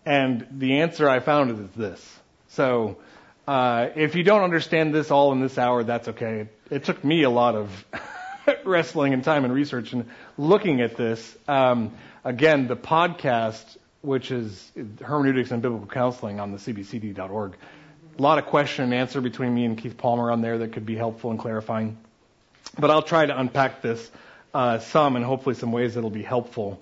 [0.06, 2.18] And the answer I found is this.
[2.48, 2.98] So,
[3.46, 6.48] uh, if you don't understand this all in this hour, that's okay.
[6.70, 7.84] It took me a lot of
[8.64, 11.36] wrestling and time and research and looking at this.
[11.46, 17.56] Um, again, the podcast, which is Hermeneutics and Biblical Counseling on the cbcd.org,
[18.18, 20.86] a lot of question and answer between me and Keith Palmer on there that could
[20.86, 21.98] be helpful and clarifying.
[22.78, 24.10] But I'll try to unpack this
[24.54, 26.80] uh, some and hopefully some ways that'll be helpful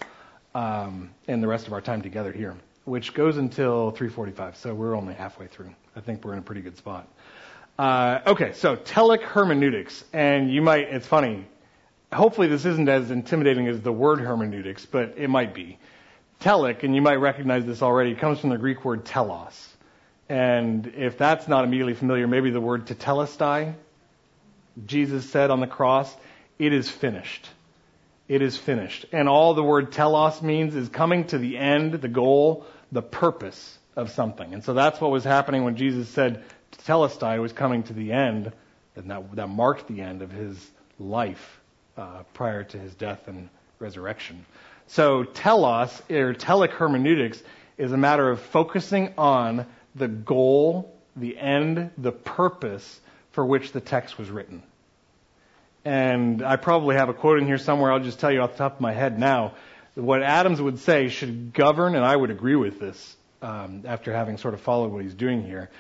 [0.55, 2.55] um, in the rest of our time together here,
[2.85, 4.57] which goes until 3:45.
[4.57, 5.75] So we're only halfway through.
[5.97, 7.09] I think we're in a pretty good spot.
[7.79, 10.89] Uh, okay, so telic hermeneutics, and you might.
[10.93, 11.47] It's funny.
[12.13, 15.79] Hopefully, this isn't as intimidating as the word hermeneutics, but it might be.
[16.41, 19.69] Telic, and you might recognize this already, comes from the Greek word telos.
[20.29, 23.75] And if that's not immediately familiar, maybe the word tetelestai.
[24.85, 26.15] Jesus said on the cross,
[26.59, 27.49] "It is finished."
[28.33, 29.05] It is finished.
[29.13, 33.79] And all the word telos means is coming to the end, the goal, the purpose
[33.95, 34.55] of something.
[34.55, 36.43] And so that's what was happening when Jesus said
[36.87, 38.51] telestai was coming to the end,
[38.97, 40.57] and that, that marked the end of his
[40.99, 41.61] life
[41.99, 44.47] uh, prior to his death and resurrection.
[44.87, 47.43] So telos, or telic hermeneutics,
[47.77, 52.99] is a matter of focusing on the goal, the end, the purpose
[53.33, 54.63] for which the text was written
[55.85, 57.93] and I probably have a quote in here somewhere.
[57.93, 59.55] I'll just tell you off the top of my head now.
[59.95, 64.39] What Adams would say should govern, and I would agree with this um, after having
[64.39, 65.71] sort of followed what he's doing here.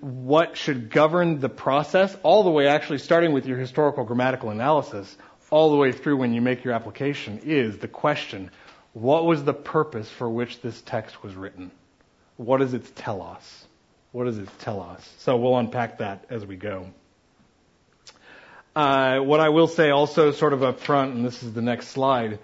[0.00, 5.16] What should govern the process, all the way actually starting with your historical grammatical analysis,
[5.50, 8.50] all the way through when you make your application, is the question
[8.92, 11.72] what was the purpose for which this text was written?
[12.36, 13.66] What does it tell us?
[14.12, 15.08] What does it tell us?
[15.18, 16.86] So we'll unpack that as we go.
[18.74, 21.88] Uh, what I will say also, sort of up front, and this is the next
[21.88, 22.40] slide,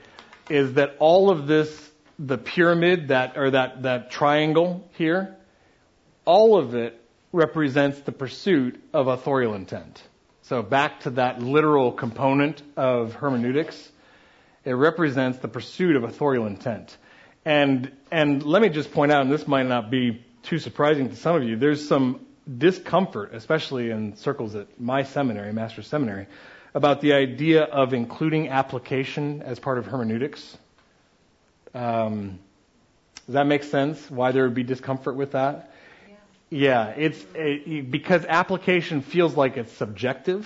[0.49, 1.91] is that all of this,
[2.21, 5.37] the pyramid, that or that that triangle here,
[6.25, 7.01] all of it
[7.33, 10.01] represents the pursuit of authorial intent.
[10.43, 13.91] So back to that literal component of hermeneutics,
[14.65, 16.97] it represents the pursuit of authorial intent.
[17.45, 21.17] And and let me just point out, and this might not be too surprising to
[21.17, 22.25] some of you, there's some
[22.59, 26.27] discomfort, especially in circles at my seminary, Master's Seminary,
[26.75, 30.57] about the idea of including application as part of hermeneutics.
[31.75, 32.39] Um,
[33.27, 34.11] does that make sense?
[34.11, 35.73] Why there would be discomfort with that?
[36.51, 40.43] Yeah, yeah it's it, because application feels like it's subjective.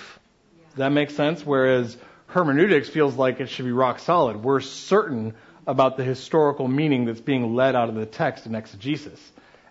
[0.58, 0.64] Yeah.
[0.70, 1.44] Does that make sense?
[1.46, 4.42] Whereas hermeneutics feels like it should be rock solid.
[4.42, 5.34] We're certain
[5.66, 9.20] about the historical meaning that's being led out of the text in exegesis.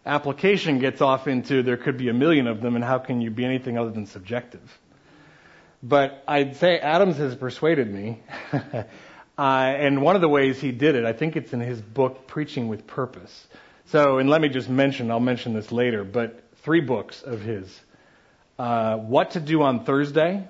[0.05, 3.31] Application gets off into there could be a million of them, and how can you
[3.31, 4.79] be anything other than subjective?
[5.81, 8.21] But I'd say Adams has persuaded me.
[8.53, 8.83] uh,
[9.37, 12.67] and one of the ways he did it, I think it's in his book, Preaching
[12.67, 13.47] with Purpose.
[13.85, 17.81] So, and let me just mention, I'll mention this later, but three books of his.
[18.59, 20.47] Uh, what to do on Thursday,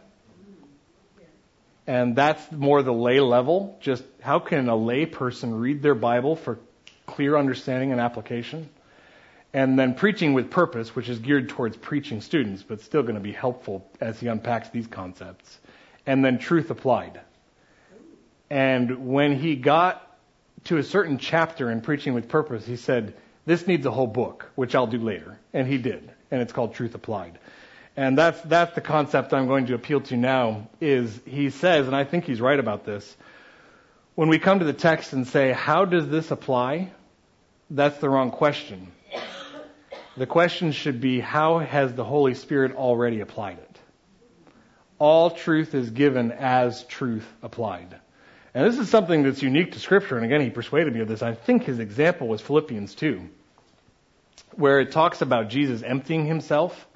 [1.86, 3.78] and that's more the lay level.
[3.82, 6.60] Just how can a lay person read their Bible for
[7.06, 8.70] clear understanding and application?
[9.54, 13.22] And then preaching with purpose, which is geared towards preaching students, but still going to
[13.22, 15.60] be helpful as he unpacks these concepts.
[16.08, 17.22] And then truth applied.
[18.50, 20.02] And when he got
[20.66, 24.50] to a certain chapter in preaching with purpose, he said, this needs a whole book,
[24.56, 25.38] which I'll do later.
[25.54, 26.12] And he did.
[26.32, 27.38] And it's called Truth Applied.
[27.96, 31.96] And that's, that's the concept I'm going to appeal to now is he says, and
[31.96, 33.16] I think he's right about this,
[34.16, 36.92] when we come to the text and say, how does this apply?
[37.70, 38.92] That's the wrong question.
[40.16, 43.80] The question should be, how has the Holy Spirit already applied it?
[45.00, 47.96] All truth is given as truth applied.
[48.54, 50.16] And this is something that's unique to Scripture.
[50.16, 51.24] And again, he persuaded me of this.
[51.24, 53.28] I think his example was Philippians 2,
[54.56, 56.88] where it talks about Jesus emptying himself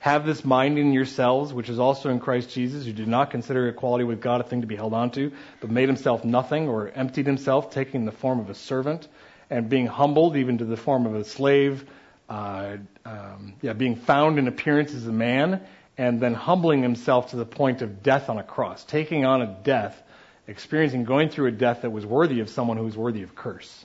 [0.00, 3.68] have this mind in yourselves, which is also in Christ Jesus, who did not consider
[3.68, 6.88] equality with God a thing to be held on to, but made himself nothing, or
[6.88, 9.06] emptied himself, taking the form of a servant,
[9.50, 11.84] and being humbled even to the form of a slave,
[12.30, 15.60] uh, um, yeah, being found in appearance as a man,
[15.98, 19.46] and then humbling himself to the point of death on a cross, taking on a
[19.64, 20.00] death,
[20.46, 23.84] experiencing, going through a death that was worthy of someone who was worthy of curse.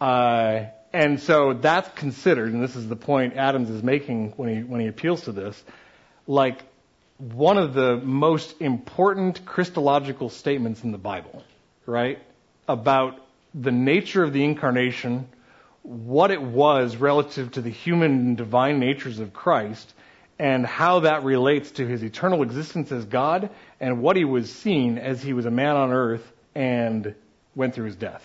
[0.00, 4.62] Uh, and so that's considered, and this is the point Adams is making when he,
[4.62, 5.62] when he appeals to this,
[6.26, 6.62] like
[7.18, 11.44] one of the most important Christological statements in the Bible,
[11.84, 12.18] right?
[12.66, 13.20] About
[13.54, 15.28] the nature of the incarnation,
[15.90, 19.92] what it was relative to the human and divine natures of Christ,
[20.38, 23.50] and how that relates to his eternal existence as God,
[23.80, 27.16] and what he was seen as he was a man on earth and
[27.56, 28.22] went through his death.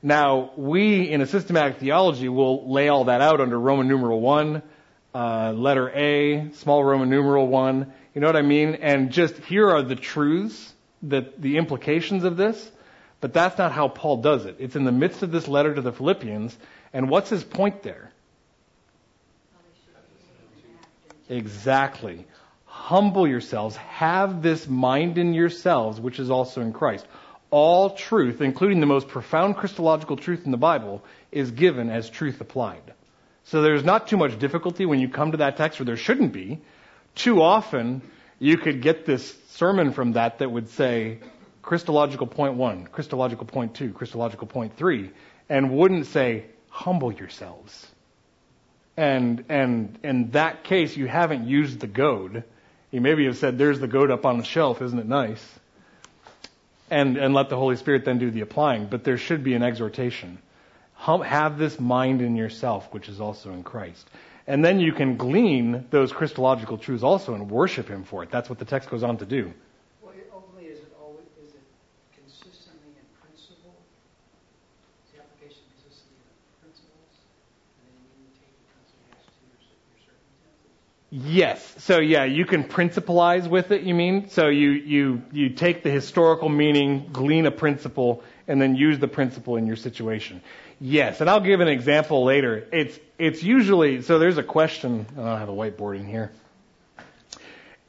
[0.00, 4.62] Now, we in a systematic theology will lay all that out under Roman numeral 1,
[5.12, 7.92] uh, letter A, small Roman numeral 1.
[8.14, 8.76] You know what I mean?
[8.76, 12.70] And just here are the truths, that the implications of this.
[13.20, 14.56] But that's not how Paul does it.
[14.58, 16.56] It's in the midst of this letter to the Philippians.
[16.92, 18.10] And what's his point there?
[21.28, 22.26] Exactly.
[22.66, 23.76] Humble yourselves.
[23.76, 27.06] Have this mind in yourselves, which is also in Christ
[27.52, 32.40] all truth, including the most profound Christological truth in the Bible, is given as truth
[32.40, 32.94] applied.
[33.44, 36.32] So there's not too much difficulty when you come to that text, or there shouldn't
[36.32, 36.62] be.
[37.14, 38.00] Too often,
[38.38, 41.18] you could get this sermon from that that would say
[41.60, 45.10] Christological point one, Christological point two, Christological point three,
[45.50, 47.86] and wouldn't say humble yourselves.
[48.96, 52.44] And and in that case, you haven't used the goad.
[52.90, 55.42] You maybe have said, "There's the goad up on the shelf, isn't it nice?"
[56.92, 58.86] and, and let the Holy Spirit then do the applying.
[58.86, 60.38] But there should be an exhortation.
[60.96, 64.06] Have this mind in yourself, which is also in Christ.
[64.46, 68.30] And then you can glean those Christological truths also and worship Him for it.
[68.30, 69.52] That's what the text goes on to do.
[70.02, 71.64] Well, ultimately, is it always is it
[72.12, 73.72] consistently in principle?
[75.00, 77.08] Is the application consistently in principles,
[77.80, 79.16] and then you take it as to your,
[79.56, 80.76] your circumstances?
[81.14, 81.74] Yes.
[81.80, 84.30] So yeah, you can principalize with it, you mean?
[84.30, 89.08] So you, you, you take the historical meaning, glean a principle, and then use the
[89.08, 90.40] principle in your situation.
[90.80, 91.20] Yes.
[91.20, 92.66] And I'll give an example later.
[92.72, 96.32] It's, it's usually, so there's a question, I don't have a whiteboard in here.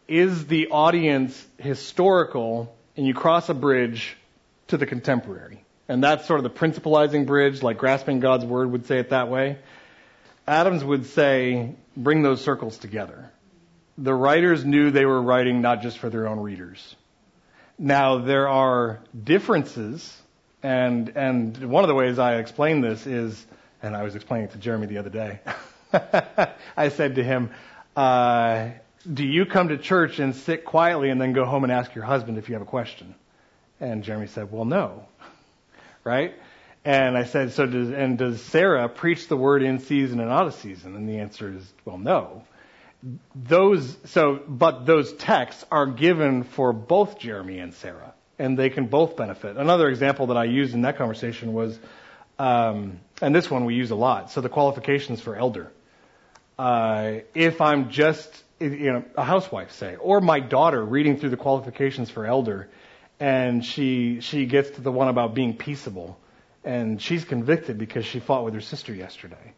[0.06, 4.18] Is the audience historical and you cross a bridge
[4.68, 5.64] to the contemporary?
[5.88, 9.30] And that's sort of the principalizing bridge, like grasping God's word would say it that
[9.30, 9.60] way.
[10.48, 13.30] Adams would say, bring those circles together.
[13.98, 16.96] The writers knew they were writing not just for their own readers.
[17.80, 20.22] Now, there are differences,
[20.62, 23.46] and, and one of the ways I explain this is,
[23.82, 25.40] and I was explaining it to Jeremy the other day.
[26.78, 27.52] I said to him,
[27.96, 28.70] uh,
[29.12, 32.06] do you come to church and sit quietly and then go home and ask your
[32.06, 33.16] husband if you have a question?
[33.80, 35.06] And Jeremy said, well, no.
[36.06, 36.34] Right?
[36.86, 40.48] And I said, so does, and does Sarah preach the word in season and out
[40.48, 40.96] of season?
[40.96, 42.44] And the answer is, well, no.
[43.36, 48.88] Those, so, but those texts are given for both Jeremy and Sarah, and they can
[48.88, 49.58] both benefit.
[49.58, 51.78] Another example that I used in that conversation was,
[52.38, 55.72] um, and this one we use a lot, so the qualifications for elder.
[56.58, 61.38] Uh, if I'm just, you know, a housewife, say, or my daughter reading through the
[61.38, 62.70] qualifications for elder,
[63.20, 66.18] and she, she gets to the one about being peaceable,
[66.64, 69.54] and she's convicted because she fought with her sister yesterday.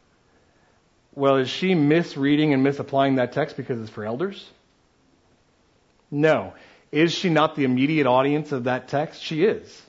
[1.14, 4.50] Well, is she misreading and misapplying that text because it's for elders?
[6.12, 6.54] No.
[6.92, 9.22] Is she not the immediate audience of that text?
[9.22, 9.82] She is.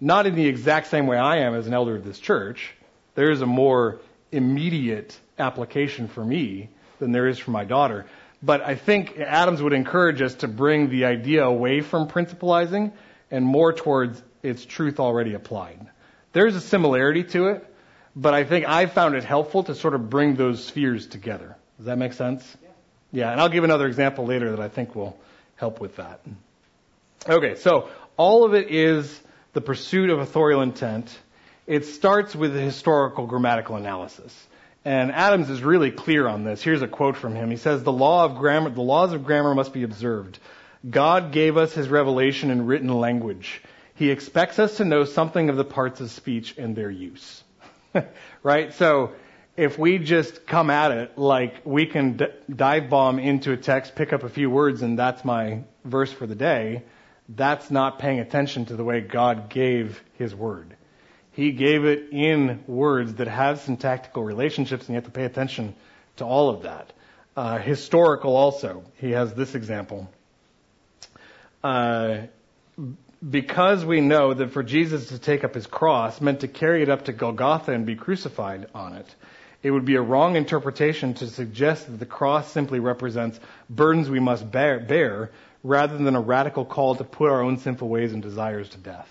[0.00, 2.74] Not in the exact same way I am as an elder of this church.
[3.14, 4.00] There is a more
[4.32, 8.06] immediate application for me than there is for my daughter.
[8.42, 12.92] But I think Adams would encourage us to bring the idea away from principalizing
[13.30, 15.86] and more towards its truth already applied.
[16.32, 17.66] There's a similarity to it,
[18.14, 21.56] but I think I found it helpful to sort of bring those spheres together.
[21.76, 22.44] Does that make sense?
[22.62, 22.68] Yeah.
[23.12, 25.18] yeah, and I'll give another example later that I think will
[25.56, 26.20] help with that.
[27.28, 29.20] Okay, so all of it is
[29.52, 31.16] the pursuit of authorial intent.
[31.66, 34.34] It starts with a historical grammatical analysis.
[34.84, 36.62] And Adams is really clear on this.
[36.62, 37.50] Here's a quote from him.
[37.50, 40.38] He says, the, law of grammar, the laws of grammar must be observed.
[40.88, 43.60] God gave us his revelation in written language.
[44.00, 47.44] He expects us to know something of the parts of speech and their use.
[48.42, 48.72] right?
[48.72, 49.12] So,
[49.58, 53.94] if we just come at it like we can d- dive bomb into a text,
[53.94, 56.82] pick up a few words, and that's my verse for the day,
[57.28, 60.74] that's not paying attention to the way God gave his word.
[61.32, 65.74] He gave it in words that have syntactical relationships, and you have to pay attention
[66.16, 66.90] to all of that.
[67.36, 68.82] Uh, historical also.
[68.96, 70.08] He has this example.
[71.62, 72.20] Uh,
[73.28, 76.88] because we know that for Jesus to take up his cross meant to carry it
[76.88, 79.14] up to Golgotha and be crucified on it,
[79.62, 84.20] it would be a wrong interpretation to suggest that the cross simply represents burdens we
[84.20, 85.30] must bear, bear
[85.62, 89.08] rather than a radical call to put our own sinful ways and desires to death.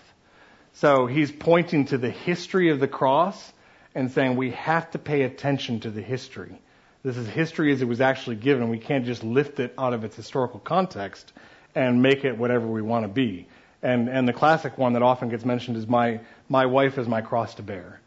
[0.74, 3.54] So he's pointing to the history of the cross
[3.94, 6.60] and saying we have to pay attention to the history.
[7.04, 8.70] This is history as it was actually given.
[8.70, 11.32] We can't just lift it out of its historical context
[11.76, 13.48] and make it whatever we want to be.
[13.82, 16.20] And, and the classic one that often gets mentioned is my,
[16.50, 18.02] my wife is my cross to bear.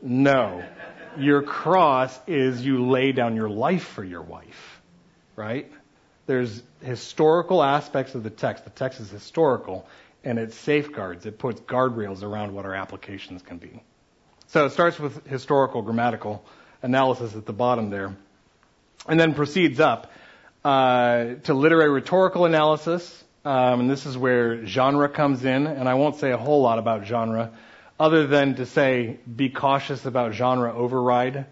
[0.00, 0.64] No.
[1.16, 4.80] Your cross is you lay down your life for your wife.
[5.36, 5.70] Right?
[6.26, 8.64] There's historical aspects of the text.
[8.64, 9.86] The text is historical
[10.24, 13.82] and it safeguards, it puts guardrails around what our applications can be.
[14.48, 16.44] So it starts with historical grammatical
[16.82, 18.16] analysis at the bottom there,
[19.08, 20.12] and then proceeds up
[20.64, 25.94] uh, to literary rhetorical analysis, um, and this is where genre comes in, and I
[25.94, 27.52] won't say a whole lot about genre,
[27.98, 31.46] other than to say be cautious about genre override,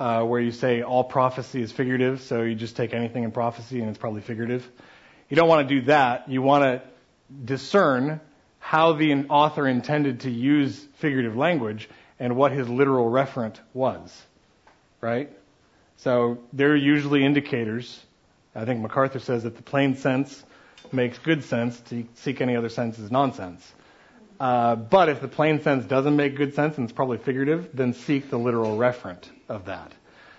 [0.00, 3.80] uh, where you say all prophecy is figurative, so you just take anything in prophecy
[3.80, 4.68] and it's probably figurative.
[5.28, 6.28] You don't want to do that.
[6.28, 6.82] You want to
[7.44, 8.20] discern
[8.58, 11.88] how the author intended to use figurative language
[12.18, 14.22] and what his literal referent was.
[15.00, 15.30] Right?
[15.98, 18.00] So they're usually indicators.
[18.54, 20.42] I think MacArthur says that the plain sense
[20.92, 21.78] makes good sense.
[21.88, 23.72] To seek any other sense is nonsense.
[24.38, 27.94] Uh, but if the plain sense doesn't make good sense and it's probably figurative, then
[27.94, 29.92] seek the literal referent of that.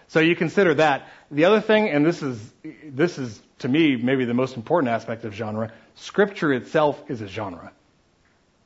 [0.08, 1.08] So you consider that.
[1.32, 5.26] The other thing, and this is this is to me maybe the most important aspect
[5.26, 7.72] of genre, scripture itself is a genre.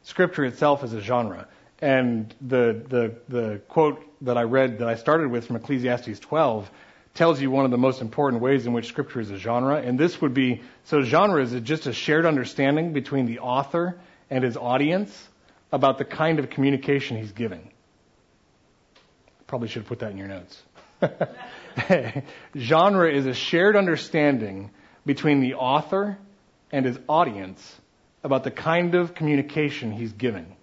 [0.03, 1.47] Scripture itself is a genre.
[1.81, 6.69] And the the the quote that I read that I started with from Ecclesiastes 12
[7.19, 9.75] tells you one of the most important ways in which scripture is a genre.
[9.75, 13.99] And this would be so genre is just a shared understanding between the author
[14.29, 15.27] and his audience
[15.69, 17.71] about the kind of communication he's giving.
[19.47, 20.63] Probably should put that in your notes.
[22.57, 24.71] genre is a shared understanding
[25.05, 26.17] between the author
[26.71, 27.81] and his audience
[28.23, 30.55] about the kind of communication he's giving.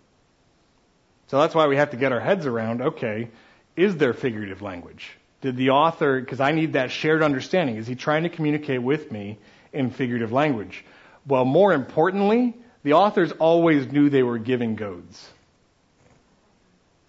[1.27, 3.29] So that's why we have to get our heads around okay,
[3.77, 5.19] is there figurative language?
[5.47, 9.13] Did the author, because I need that shared understanding, is he trying to communicate with
[9.13, 9.39] me
[9.73, 10.85] in figurative language?
[11.25, 15.25] Well, more importantly, the authors always knew they were giving goads.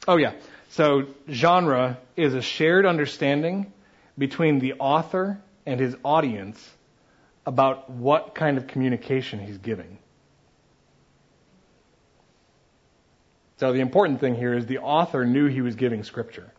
[0.08, 0.34] Oh, yeah.
[0.70, 3.74] So, genre is a shared understanding
[4.20, 6.64] between the author and his audience
[7.44, 9.98] about what kind of communication he's giving.
[13.56, 16.52] So, the important thing here is the author knew he was giving scripture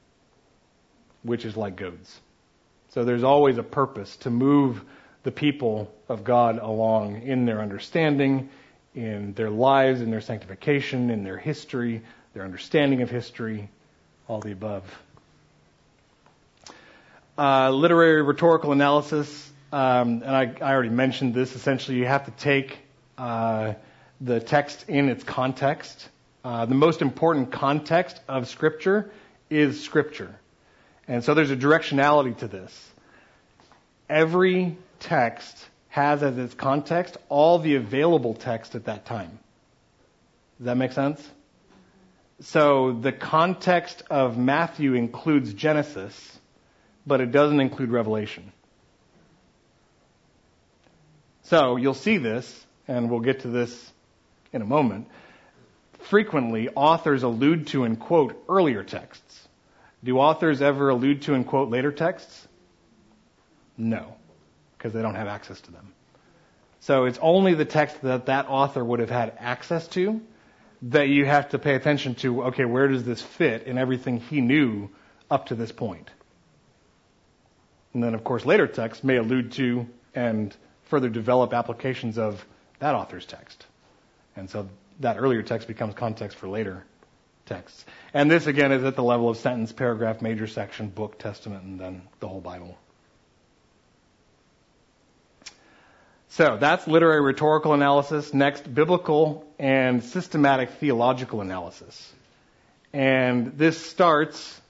[1.29, 2.21] which is like goads.
[2.91, 4.83] So there's always a purpose to move
[5.23, 8.49] the people of God along in their understanding,
[8.95, 12.03] in their lives, in their sanctification, in their history,
[12.33, 13.69] their understanding of history,
[14.27, 14.85] all the above.
[17.37, 21.55] Uh, literary rhetorical analysis, um, and I, I, already mentioned this.
[21.55, 22.79] Essentially, you have to take
[23.17, 23.75] uh,
[24.21, 26.09] the text in its context.
[26.43, 29.13] Uh, the most important context of Scripture
[29.51, 30.35] is Scripture.
[31.09, 32.91] And so there's a directionality to this.
[34.09, 35.57] Every text
[35.89, 39.39] has as its context all the available text at that time.
[40.59, 41.27] Does that make sense?
[42.41, 46.39] So the context of Matthew includes Genesis,
[47.07, 48.53] but it doesn't include Revelation.
[51.45, 53.93] So you'll see this, and we'll get to this
[54.53, 55.09] in a moment.
[56.01, 59.28] Frequently, authors allude to and quote earlier texts.
[60.03, 62.47] Do authors ever allude to and quote later texts?
[63.77, 64.15] No,
[64.77, 65.93] because they don't have access to them.
[66.81, 70.21] So it's only the text that that author would have had access to
[70.83, 74.41] that you have to pay attention to, okay, where does this fit in everything he
[74.41, 74.89] knew
[75.31, 76.09] up to this point?
[77.95, 82.45] And then, of course, later texts may allude to and further develop applications of
[82.79, 83.67] that author's text.
[84.37, 84.69] And so
[85.01, 86.85] that earlier text becomes context for later
[87.49, 87.85] texts.
[88.15, 91.81] And this, again, is at the level of sentence, paragraph, major section, book, testament, and
[91.81, 92.79] then the whole Bible.
[96.31, 98.33] So that's literary rhetorical analysis.
[98.33, 102.13] Next, biblical and systematic theological analysis.
[102.93, 104.61] And this starts,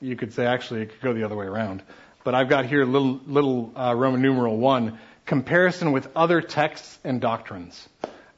[0.00, 1.82] you could say actually it could go the other way around,
[2.24, 7.20] but I've got here little, little uh, Roman numeral one, comparison with other texts and
[7.20, 7.88] doctrines.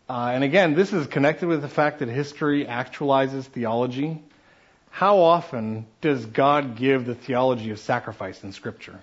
[0.08, 4.22] Uh, and again, this is connected with the fact that history actualizes theology.
[4.90, 9.00] How often does God give the theology of sacrifice in Scripture?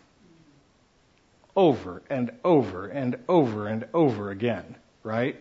[1.56, 5.40] over and over and over and over again, right?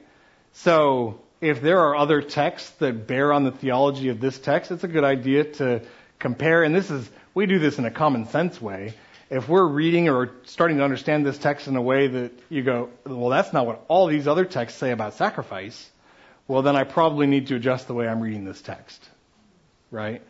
[0.53, 4.85] So if there are other texts that bear on the theology of this text, it's
[4.85, 5.83] a good idea to
[6.19, 6.62] compare.
[6.62, 8.95] And this is, we do this in a common sense way.
[9.31, 12.91] If we're reading or starting to understand this text in a way that you go,
[13.07, 15.91] well, that's not what all these other texts say about sacrifice,
[16.47, 19.09] well, then I probably need to adjust the way I'm reading this text,
[19.91, 20.20] right?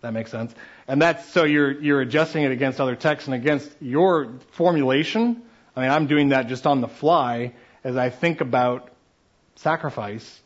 [0.00, 0.54] That makes sense.
[0.88, 5.42] And that's so you're you're adjusting it against other texts and against your formulation.
[5.76, 7.52] I mean, I'm doing that just on the fly
[7.84, 8.90] as I think about
[9.56, 10.40] sacrifice.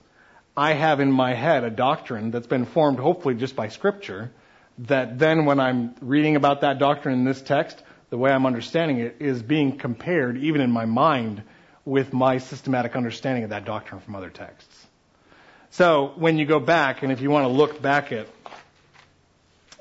[0.57, 4.33] I have in my head a doctrine that's been formed hopefully just by scripture
[4.79, 8.99] that then when I'm reading about that doctrine in this text, the way I'm understanding
[8.99, 11.43] it is being compared even in my mind
[11.85, 14.87] with my systematic understanding of that doctrine from other texts.
[15.71, 18.29] So when you go back and if you want to look back at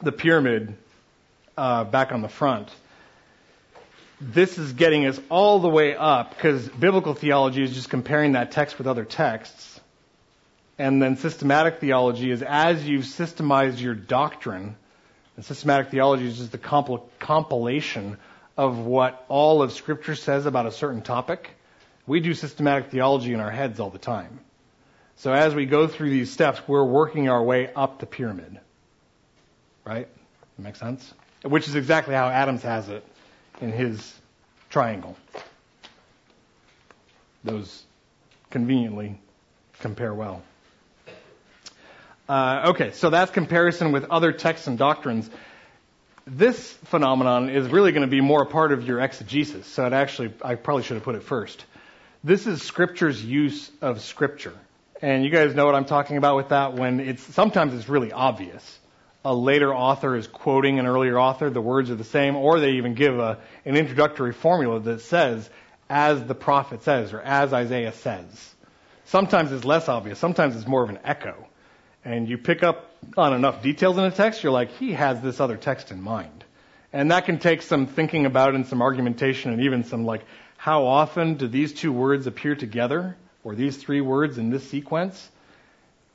[0.03, 0.75] the pyramid
[1.57, 2.69] uh, back on the front.
[4.19, 8.51] This is getting us all the way up because biblical theology is just comparing that
[8.51, 9.79] text with other texts.
[10.77, 14.75] And then systematic theology is as you systemize your doctrine,
[15.35, 18.17] and systematic theology is just the compil- compilation
[18.55, 21.51] of what all of Scripture says about a certain topic.
[22.05, 24.39] We do systematic theology in our heads all the time.
[25.15, 28.59] So as we go through these steps, we're working our way up the pyramid.
[29.85, 30.07] Right?
[30.57, 31.13] That makes sense?
[31.43, 33.05] Which is exactly how Adams has it
[33.61, 34.13] in his
[34.69, 35.17] triangle.
[37.43, 37.83] Those
[38.49, 39.19] conveniently
[39.79, 40.43] compare well.
[42.27, 45.29] Uh, okay, so that's comparison with other texts and doctrines.
[46.25, 49.93] This phenomenon is really going to be more a part of your exegesis, so it
[49.93, 51.65] actually, I probably should have put it first.
[52.23, 54.53] This is Scripture's use of Scripture.
[55.01, 58.13] And you guys know what I'm talking about with that when it's, sometimes it's really
[58.13, 58.79] obvious
[59.25, 62.71] a later author is quoting an earlier author, the words are the same, or they
[62.71, 65.49] even give a, an introductory formula that says,
[65.89, 68.53] as the prophet says, or as Isaiah says.
[69.05, 71.47] Sometimes it's less obvious, sometimes it's more of an echo.
[72.05, 75.39] And you pick up on enough details in a text, you're like, he has this
[75.39, 76.43] other text in mind.
[76.91, 80.23] And that can take some thinking about and some argumentation and even some like,
[80.57, 83.17] how often do these two words appear together?
[83.43, 85.29] Or these three words in this sequence?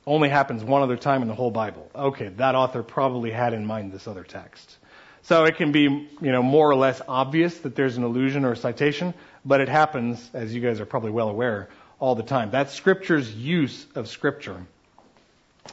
[0.09, 1.89] only happens one other time in the whole Bible.
[1.95, 4.77] Okay, that author probably had in mind this other text.
[5.21, 8.53] So it can be, you know, more or less obvious that there's an allusion or
[8.53, 9.13] a citation,
[9.45, 11.69] but it happens, as you guys are probably well aware,
[11.99, 12.49] all the time.
[12.49, 14.65] That's Scripture's use of Scripture.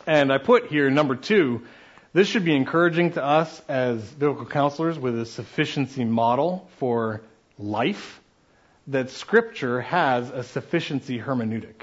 [0.06, 1.62] And I put here number two,
[2.12, 7.22] this should be encouraging to us as biblical counselors with a sufficiency model for
[7.58, 8.20] life,
[8.88, 11.82] that Scripture has a sufficiency hermeneutic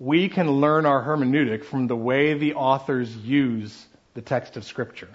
[0.00, 5.10] we can learn our hermeneutic from the way the authors use the text of Scripture.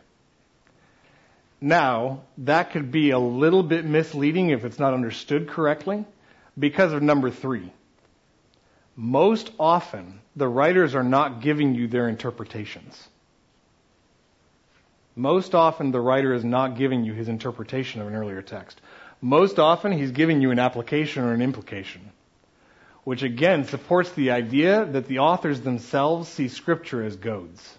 [1.59, 6.05] Now, that could be a little bit misleading if it's not understood correctly
[6.57, 7.73] because of number three.
[8.95, 13.07] Most often, the writers are not giving you their interpretations.
[15.15, 18.81] Most often, the writer is not giving you his interpretation of an earlier text.
[19.21, 22.11] Most often, he's giving you an application or an implication
[23.05, 27.77] which again supports the idea that the authors themselves see Scripture as goads.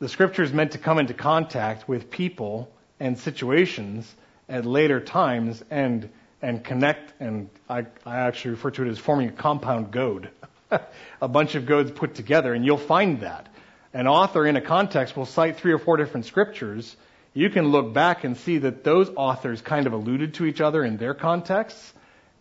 [0.00, 4.12] The Scripture is meant to come into contact with people and situations
[4.48, 6.08] at later times and
[6.42, 10.30] and connect and I, I actually refer to it as forming a compound goad.
[11.20, 13.48] a bunch of goads put together, and you'll find that.
[13.94, 16.96] an author in a context will cite three or four different scriptures,
[17.34, 20.84] you can look back and see that those authors kind of alluded to each other
[20.84, 21.92] in their contexts,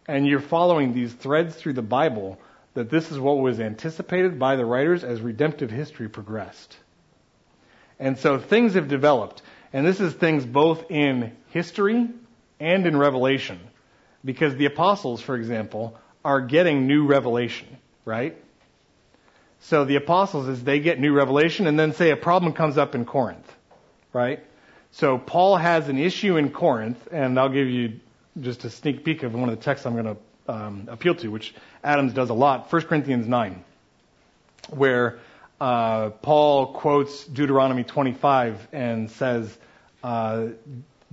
[0.08, 2.40] and you're following these threads through the Bible
[2.74, 6.76] that this is what was anticipated by the writers as redemptive history progressed.
[8.00, 9.42] And so things have developed,
[9.74, 12.10] and this is things both in history
[12.60, 13.60] and in revelation.
[14.24, 17.68] Because the apostles, for example, are getting new revelation,
[18.06, 18.38] right?
[19.62, 22.96] So the apostles, as they get new revelation, and then say a problem comes up
[22.96, 23.52] in Corinth,
[24.14, 24.44] right?
[24.92, 28.00] So Paul has an issue in Corinth, and I'll give you
[28.40, 30.18] just a sneak peek of one of the texts I'm going to
[30.52, 31.54] um, appeal to, which
[31.84, 32.72] Adams does a lot.
[32.72, 33.64] 1 Corinthians 9,
[34.70, 35.20] where
[35.60, 39.56] uh, Paul quotes Deuteronomy 25 and says,
[40.04, 40.48] uh,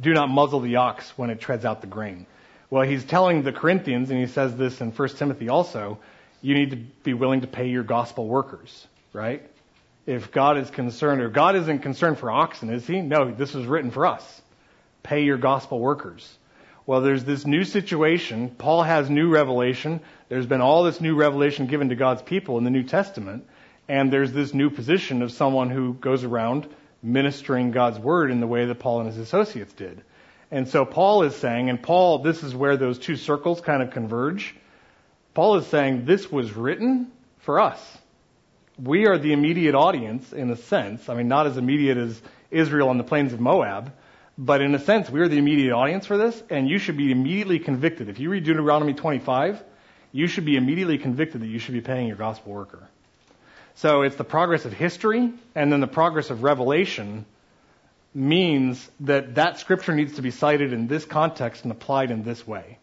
[0.01, 2.27] "Do not muzzle the ox when it treads out the grain."
[2.71, 5.99] Well, he's telling the Corinthians, and he says this in 1 Timothy also,
[6.43, 9.43] you need to be willing to pay your gospel workers, right?
[10.07, 13.01] If God is concerned, or God isn't concerned for oxen, is he?
[13.01, 14.43] No, this was written for us.
[15.03, 16.37] Pay your gospel workers.
[16.87, 18.51] Well, there's this new situation.
[18.51, 20.01] Paul has new revelation.
[20.29, 23.47] There's been all this new revelation given to God's people in the New Testament.
[23.89, 26.67] And there's this new position of someone who goes around
[27.03, 30.03] ministering God's word in the way that Paul and his associates did.
[30.51, 33.91] And so Paul is saying, and Paul, this is where those two circles kind of
[33.91, 34.55] converge.
[35.35, 37.99] Paul is saying this was written for us.
[38.83, 41.09] We are the immediate audience in a sense.
[41.09, 42.21] I mean, not as immediate as
[42.51, 43.93] Israel on the plains of Moab,
[44.39, 47.11] but in a sense, we are the immediate audience for this, and you should be
[47.11, 48.09] immediately convicted.
[48.09, 49.63] If you read Deuteronomy 25,
[50.13, 52.89] you should be immediately convicted that you should be paying your gospel worker.
[53.75, 57.27] So it's the progress of history and then the progress of revelation
[58.19, 62.47] means that that scripture needs to be cited in this context and applied in this
[62.47, 62.79] way.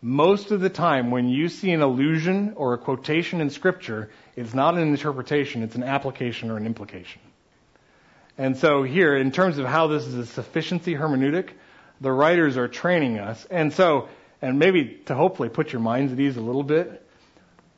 [0.00, 4.54] Most of the time, when you see an allusion or a quotation in scripture, it's
[4.54, 7.20] not an interpretation, it's an application or an implication.
[8.36, 11.50] And so here, in terms of how this is a sufficiency hermeneutic,
[12.00, 13.46] the writers are training us.
[13.50, 14.08] And so,
[14.42, 17.06] and maybe to hopefully put your minds at ease a little bit,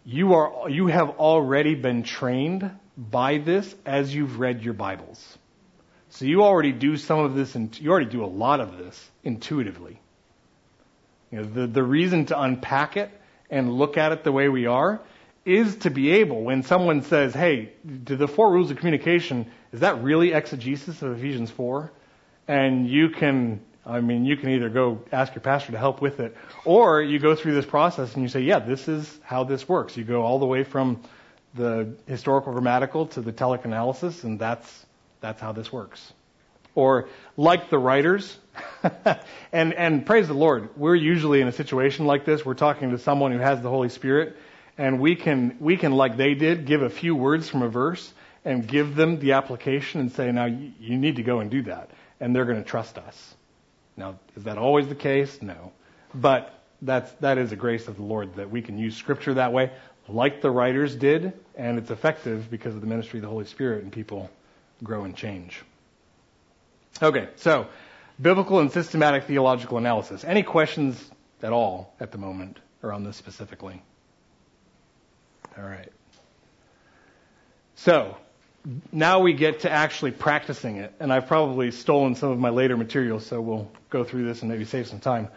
[0.04, 5.38] you are, you have already been trained by this as you've read your Bibles.
[6.16, 9.10] So you already do some of this, and you already do a lot of this
[9.22, 10.00] intuitively.
[11.30, 13.10] You know, the, the reason to unpack it
[13.50, 15.02] and look at it the way we are
[15.44, 17.70] is to be able, when someone says, hey,
[18.04, 21.92] do the four rules of communication, is that really exegesis of Ephesians 4?
[22.48, 26.18] And you can, I mean, you can either go ask your pastor to help with
[26.20, 29.68] it, or you go through this process and you say, yeah, this is how this
[29.68, 29.98] works.
[29.98, 31.02] You go all the way from
[31.52, 34.85] the historical grammatical to the telic analysis, and that's
[35.26, 36.12] that's how this works.
[36.76, 38.38] Or like the writers,
[39.52, 42.46] and, and praise the Lord, we're usually in a situation like this.
[42.46, 44.36] We're talking to someone who has the Holy Spirit,
[44.78, 48.12] and we can, we can, like they did, give a few words from a verse
[48.44, 51.90] and give them the application and say, now you, need to go and do that.
[52.20, 53.34] And they're going to trust us.
[53.96, 55.42] Now, is that always the case?
[55.42, 55.72] No.
[56.14, 59.52] But that's, that is a grace of the Lord that we can use scripture that
[59.52, 59.72] way,
[60.06, 63.82] like the writers did, and it's effective because of the ministry of the Holy Spirit
[63.82, 64.30] and people
[64.82, 65.62] grow and change.
[67.02, 67.66] Okay, so
[68.20, 70.24] biblical and systematic theological analysis.
[70.24, 71.10] Any questions
[71.42, 73.82] at all at the moment around this specifically?
[75.58, 75.92] All right.
[77.76, 78.16] So,
[78.90, 82.76] now we get to actually practicing it, and I've probably stolen some of my later
[82.76, 85.28] materials, so we'll go through this and maybe save some time.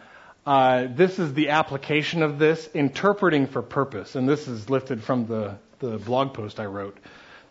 [0.46, 5.26] Uh, this is the application of this, interpreting for purpose, and this is lifted from
[5.26, 6.96] the, the blog post I wrote.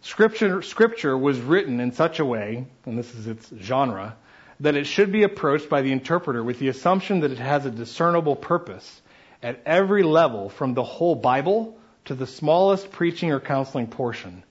[0.01, 4.15] Scripture, scripture was written in such a way, and this is its genre,
[4.61, 7.71] that it should be approached by the interpreter with the assumption that it has a
[7.71, 9.01] discernible purpose
[9.43, 14.43] at every level from the whole Bible to the smallest preaching or counseling portion.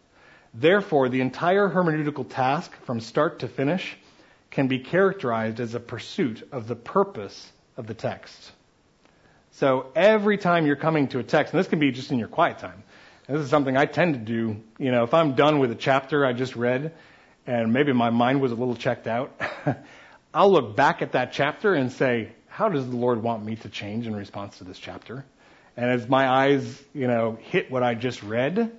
[0.55, 3.97] Therefore, the entire hermeneutical task from start to finish
[4.51, 8.53] can be characterized as a pursuit of the purpose of the text.
[9.53, 12.29] So every time you're coming to a text, and this can be just in your
[12.29, 12.83] quiet time,
[13.29, 14.57] this is something I tend to do.
[14.79, 16.95] You know, if I'm done with a chapter I just read,
[17.47, 19.39] and maybe my mind was a little checked out,
[20.35, 23.69] I'll look back at that chapter and say, how does the Lord want me to
[23.69, 25.25] change in response to this chapter?
[25.77, 28.73] And as my eyes, you know, hit what I just read,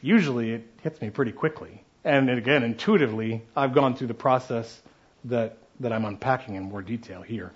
[0.00, 1.84] usually it hits me pretty quickly.
[2.04, 4.82] And again, intuitively, I've gone through the process
[5.26, 7.52] that, that I'm unpacking in more detail here.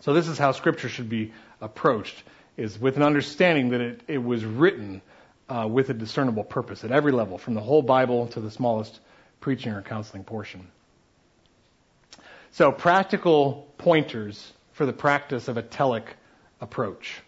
[0.00, 2.24] So this is how scripture should be approached
[2.56, 5.02] is with an understanding that it, it was written
[5.48, 8.98] uh, with a discernible purpose at every level, from the whole Bible to the smallest
[9.40, 10.66] preaching or counseling portion.
[12.52, 16.04] So, practical pointers for the practice of a telic
[16.60, 17.20] approach.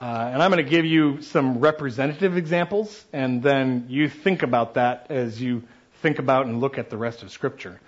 [0.00, 4.74] Uh, and I'm going to give you some representative examples, and then you think about
[4.74, 5.64] that as you
[6.02, 7.80] think about and look at the rest of Scripture.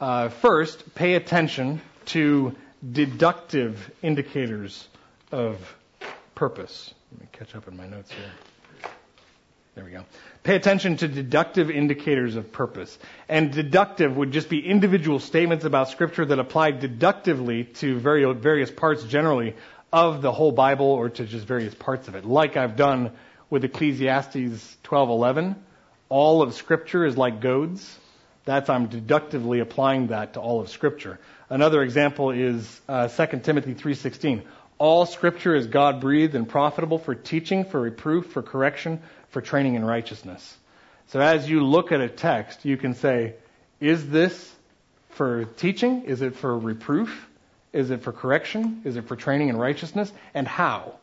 [0.00, 2.54] Uh, first, pay attention to
[2.92, 4.86] deductive indicators
[5.32, 5.74] of
[6.34, 6.92] purpose.
[7.12, 8.90] Let me catch up in my notes here.
[9.74, 10.04] There we go.
[10.44, 12.96] Pay attention to deductive indicators of purpose.
[13.28, 19.02] And deductive would just be individual statements about Scripture that apply deductively to various parts
[19.02, 19.56] generally
[19.92, 22.24] of the whole Bible or to just various parts of it.
[22.24, 23.12] Like I've done
[23.50, 25.56] with Ecclesiastes 12:11,
[26.08, 27.98] all of Scripture is like goads.
[28.44, 31.18] That's I'm deductively applying that to all of Scripture.
[31.48, 34.42] Another example is uh, 2 Timothy 3:16.
[34.78, 39.00] All Scripture is God breathed and profitable for teaching, for reproof, for correction,
[39.30, 40.56] for training in righteousness.
[41.08, 43.34] So as you look at a text, you can say,
[43.80, 44.52] is this
[45.10, 46.04] for teaching?
[46.04, 47.28] Is it for reproof?
[47.72, 48.82] Is it for correction?
[48.84, 50.12] Is it for training in righteousness?
[50.32, 50.94] And how?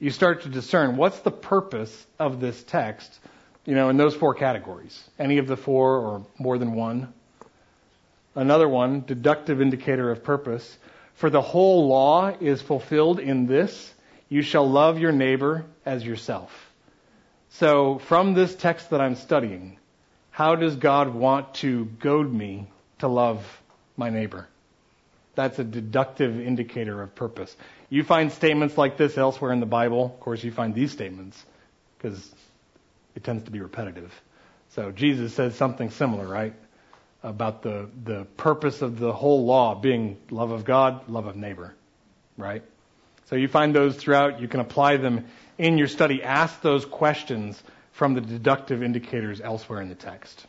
[0.00, 3.18] You start to discern what's the purpose of this text,
[3.64, 5.02] you know, in those four categories.
[5.18, 7.12] Any of the four or more than one.
[8.34, 10.76] Another one, deductive indicator of purpose.
[11.14, 13.92] For the whole law is fulfilled in this
[14.28, 16.50] you shall love your neighbor as yourself.
[17.50, 19.78] So, from this text that I'm studying,
[20.30, 22.66] how does God want to goad me
[22.98, 23.44] to love
[23.96, 24.48] my neighbor?
[25.36, 27.56] That's a deductive indicator of purpose.
[27.90, 30.06] You find statements like this elsewhere in the Bible.
[30.06, 31.40] Of course, you find these statements
[31.96, 32.34] because
[33.14, 34.12] it tends to be repetitive.
[34.70, 36.54] So Jesus says something similar, right?
[37.24, 41.74] About the, the purpose of the whole law being love of God, love of neighbor,
[42.36, 42.62] right?
[43.26, 44.40] So you find those throughout.
[44.40, 45.24] You can apply them
[45.56, 46.22] in your study.
[46.22, 47.60] Ask those questions
[47.92, 50.46] from the deductive indicators elsewhere in the text.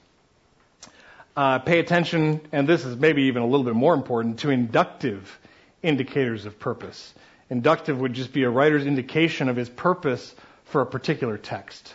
[1.37, 5.39] Uh, pay attention, and this is maybe even a little bit more important, to inductive
[5.81, 7.13] indicators of purpose.
[7.49, 11.93] Inductive would just be a writer's indication of his purpose for a particular text,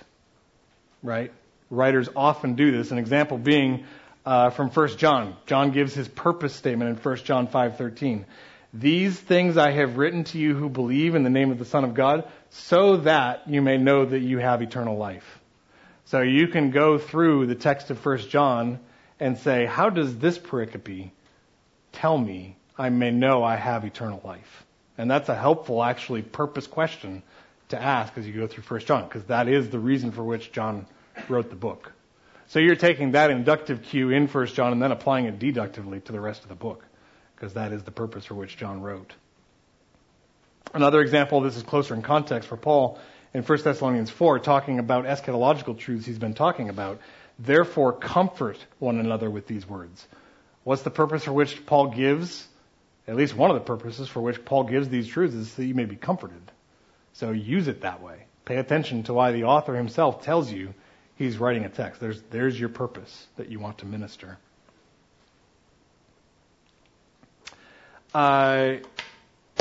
[1.02, 1.32] right?
[1.68, 2.90] Writers often do this.
[2.92, 3.84] An example being
[4.24, 5.36] uh, from 1 John.
[5.46, 8.24] John gives his purpose statement in 1 John 5:13.
[8.72, 11.84] These things I have written to you who believe in the name of the Son
[11.84, 15.40] of God, so that you may know that you have eternal life.
[16.04, 18.80] So you can go through the text of 1 John
[19.18, 21.10] and say, how does this pericope
[21.92, 24.64] tell me I may know I have eternal life?
[24.98, 27.22] And that's a helpful, actually, purpose question
[27.68, 30.52] to ask as you go through 1 John, because that is the reason for which
[30.52, 30.86] John
[31.28, 31.92] wrote the book.
[32.50, 36.10] So you're taking that inductive cue in First John and then applying it deductively to
[36.10, 36.84] the rest of the book,
[37.36, 39.14] because that is the purpose for which John wrote.
[40.74, 42.98] Another example, this is closer in context for Paul
[43.32, 46.98] in 1 Thessalonians 4, talking about eschatological truths he's been talking about.
[47.38, 50.04] Therefore, comfort one another with these words.
[50.64, 52.48] What's the purpose for which Paul gives?
[53.06, 55.76] At least one of the purposes for which Paul gives these truths is that you
[55.76, 56.50] may be comforted.
[57.12, 58.24] So use it that way.
[58.44, 60.74] Pay attention to why the author himself tells you
[61.20, 62.00] he's writing a text.
[62.00, 64.38] There's, there's your purpose that you want to minister.
[68.14, 68.76] Uh,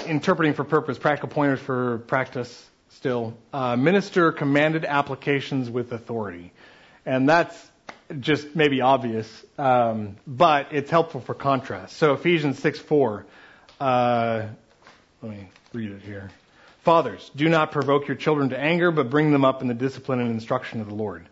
[0.07, 3.37] interpreting for purpose, practical pointers for practice still.
[3.51, 6.53] Uh, minister commanded applications with authority.
[7.05, 7.55] And that's
[8.21, 11.97] just maybe obvious, um, but it's helpful for contrast.
[11.97, 13.25] So Ephesians 6 4.
[13.81, 14.47] Uh,
[15.21, 16.31] let me read it here.
[16.83, 20.21] Fathers, do not provoke your children to anger, but bring them up in the discipline
[20.21, 21.27] and instruction of the Lord.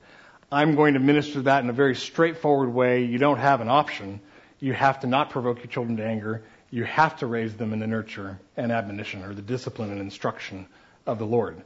[0.51, 3.03] I'm going to minister that in a very straightforward way.
[3.03, 4.21] You don't have an option.
[4.59, 6.41] You have to not provoke your children to anger.
[6.71, 10.67] You have to raise them in the nurture and admonition or the discipline and instruction
[11.05, 11.61] of the Lord.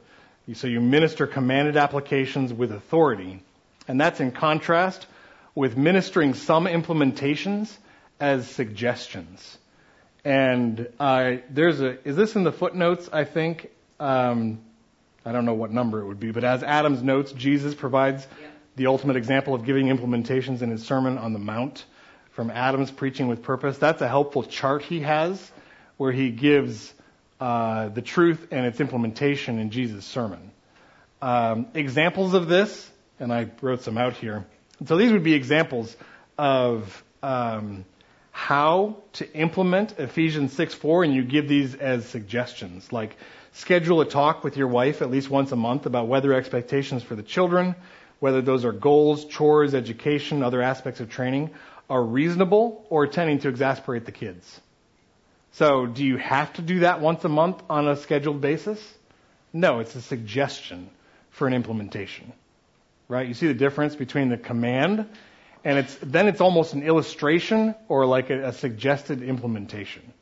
[0.54, 3.40] So you minister commanded applications with authority.
[3.86, 5.06] And that's in contrast
[5.54, 7.72] with ministering some implementations
[8.18, 9.58] as suggestions.
[10.24, 13.70] And uh, there's a, is this in the footnotes, I think?
[14.00, 14.60] Um,
[15.24, 18.48] I don't know what number it would be, but as Adams notes, Jesus provides yeah
[18.76, 21.84] the ultimate example of giving implementations in his Sermon on the Mount
[22.30, 23.78] from Adams' Preaching with Purpose.
[23.78, 25.52] That's a helpful chart he has
[25.98, 26.92] where he gives
[27.40, 30.50] uh, the truth and its implementation in Jesus' sermon.
[31.20, 34.46] Um, examples of this, and I wrote some out here.
[34.86, 35.94] So these would be examples
[36.38, 37.84] of um,
[38.32, 42.90] how to implement Ephesians 6 4, and you give these as suggestions.
[42.90, 43.16] Like
[43.52, 47.14] schedule a talk with your wife at least once a month about whether expectations for
[47.14, 47.74] the children
[48.22, 51.50] whether those are goals, chores, education, other aspects of training,
[51.90, 54.60] are reasonable or tending to exasperate the kids.
[55.54, 58.80] So, do you have to do that once a month on a scheduled basis?
[59.52, 60.88] No, it's a suggestion
[61.30, 62.32] for an implementation.
[63.08, 63.26] Right?
[63.26, 65.08] You see the difference between the command
[65.64, 70.12] and it's then it's almost an illustration or like a, a suggested implementation.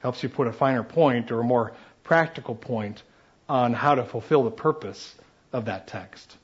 [0.00, 1.72] Helps you put a finer point or a more
[2.04, 3.02] practical point
[3.48, 5.14] on how to fulfill the purpose
[5.50, 6.36] of that text.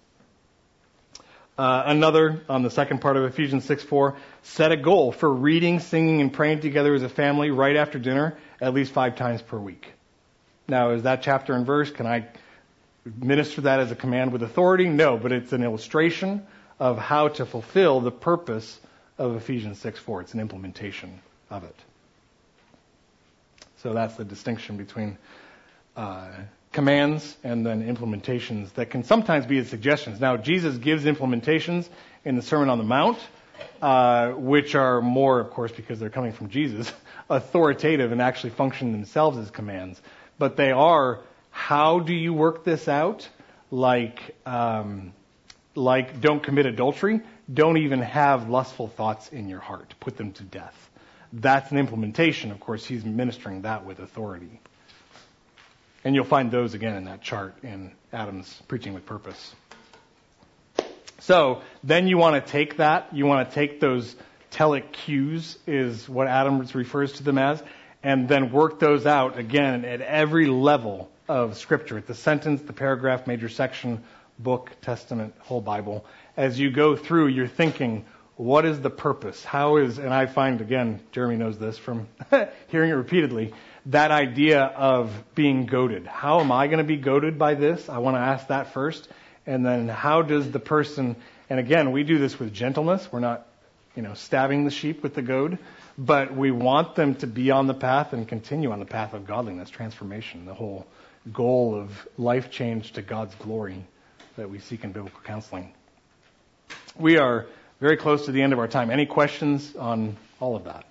[1.57, 6.21] Uh, another on the second part of Ephesians 6:4, set a goal for reading, singing,
[6.21, 9.93] and praying together as a family right after dinner at least five times per week.
[10.67, 11.91] Now, is that chapter and verse?
[11.91, 12.27] Can I
[13.05, 14.89] minister that as a command with authority?
[14.89, 16.45] No, but it's an illustration
[16.81, 18.81] of how to fulfill the purpose
[19.17, 20.23] of Ephesians 6:4.
[20.23, 21.77] It's an implementation of it.
[23.77, 25.19] So that's the distinction between
[25.97, 26.31] uh,
[26.75, 30.21] commands and then implementations that can sometimes be suggestions.
[30.21, 31.89] Now, Jesus gives implementations
[32.25, 33.19] in the Sermon on the Mount,
[33.81, 36.93] uh, which are more, of course, because they're coming from Jesus,
[37.31, 40.03] authoritative and actually function themselves as commands.
[40.39, 41.21] But they are,
[41.51, 43.29] how do you work this out?
[43.71, 45.15] Like, um,
[45.75, 47.21] like don't commit adultery,
[47.53, 50.91] don't even have lustful thoughts in your heart, put them to death.
[51.33, 52.53] That's an implementation.
[52.53, 54.61] Of course, he's ministering that with authority.
[56.05, 59.55] And you'll find those again in that chart in Adams' preaching with purpose.
[61.21, 64.15] So then you want to take that, you want to take those
[64.51, 67.63] telic cues, is what Adam refers to them as,
[68.03, 72.75] and then work those out again at every level of Scripture, at the sentence, the
[72.75, 74.05] paragraph, major section,
[74.39, 76.05] book, testament, whole Bible.
[76.37, 78.05] As you go through, you're thinking,
[78.37, 79.43] what is the purpose?
[79.45, 82.09] How is, and I find again, Jeremy knows this from
[82.69, 83.55] hearing it repeatedly,
[83.87, 86.07] that idea of being goaded.
[86.07, 87.89] How am I going to be goaded by this?
[87.89, 89.09] I want to ask that first.
[89.47, 91.17] And then how does the person,
[91.51, 93.07] and again, we do this with gentleness.
[93.13, 93.47] We're not,
[93.95, 95.59] you know, stabbing the sheep with the goad,
[95.99, 99.27] but we want them to be on the path and continue on the path of
[99.27, 100.87] godliness, transformation, the whole
[101.33, 103.85] goal of life change to God's glory
[104.37, 105.73] that we seek in biblical counseling.
[106.99, 107.47] We are
[107.81, 108.91] very close to the end of our time.
[108.91, 110.87] Any questions on all of that?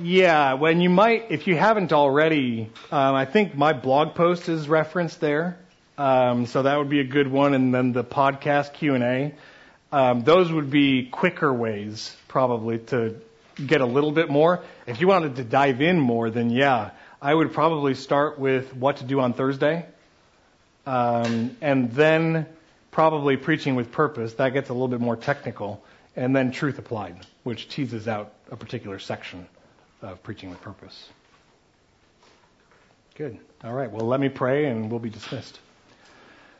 [0.00, 4.68] Yeah, when you might, if you haven't already, um, I think my blog post is
[4.68, 5.58] referenced there,
[5.96, 7.52] um, so that would be a good one.
[7.52, 9.34] And then the podcast Q and A,
[9.90, 13.16] um, those would be quicker ways probably to
[13.66, 14.62] get a little bit more.
[14.86, 16.90] If you wanted to dive in more, then yeah,
[17.20, 19.84] I would probably start with what to do on Thursday,
[20.86, 22.46] um, and then
[22.92, 24.34] probably preaching with purpose.
[24.34, 25.82] That gets a little bit more technical,
[26.14, 29.48] and then truth applied, which teases out a particular section
[30.02, 31.08] of preaching with purpose.
[33.16, 33.38] Good.
[33.64, 33.90] All right.
[33.90, 35.58] Well, let me pray, and we'll be dismissed.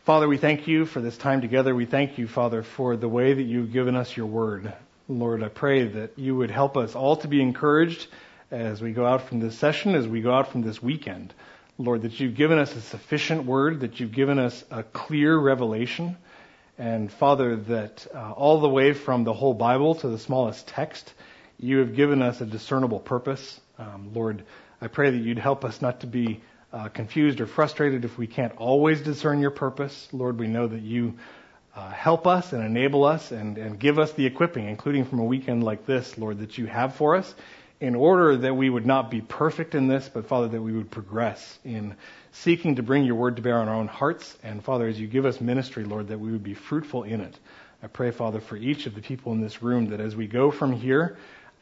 [0.05, 1.75] Father, we thank you for this time together.
[1.75, 4.73] We thank you, Father, for the way that you've given us your word.
[5.09, 8.09] Lord, I pray that you would help us all to be encouraged
[8.51, 11.35] as we go out from this session, as we go out from this weekend.
[11.79, 16.17] Lord, that you've given us a sufficient word, that you've given us a clear revelation.
[16.77, 21.13] And Father, that uh, all the way from the whole Bible to the smallest text,
[21.59, 23.61] you have given us a discernible purpose.
[23.79, 24.45] Um, Lord,
[24.81, 26.41] I pray that you'd help us not to be
[26.73, 30.09] uh, confused or frustrated if we can't always discern your purpose.
[30.13, 31.15] Lord, we know that you
[31.75, 35.25] uh, help us and enable us and, and give us the equipping, including from a
[35.25, 37.35] weekend like this, Lord, that you have for us,
[37.81, 40.91] in order that we would not be perfect in this, but Father, that we would
[40.91, 41.95] progress in
[42.33, 44.37] seeking to bring your word to bear on our own hearts.
[44.43, 47.39] And Father, as you give us ministry, Lord, that we would be fruitful in it.
[47.83, 50.51] I pray, Father, for each of the people in this room that as we go
[50.51, 51.17] from here,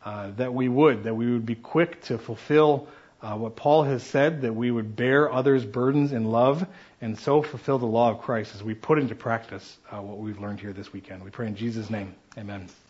[0.05, 2.89] uh, that we would, that we would be quick to fulfill
[3.23, 6.67] uh, what Paul has said, that we would bear others' burdens in love
[7.01, 10.39] and so fulfill the law of Christ as we put into practice uh, what we've
[10.39, 11.25] learned here this weekend.
[11.25, 12.15] We pray in Jesus' name.
[12.39, 12.69] Amen.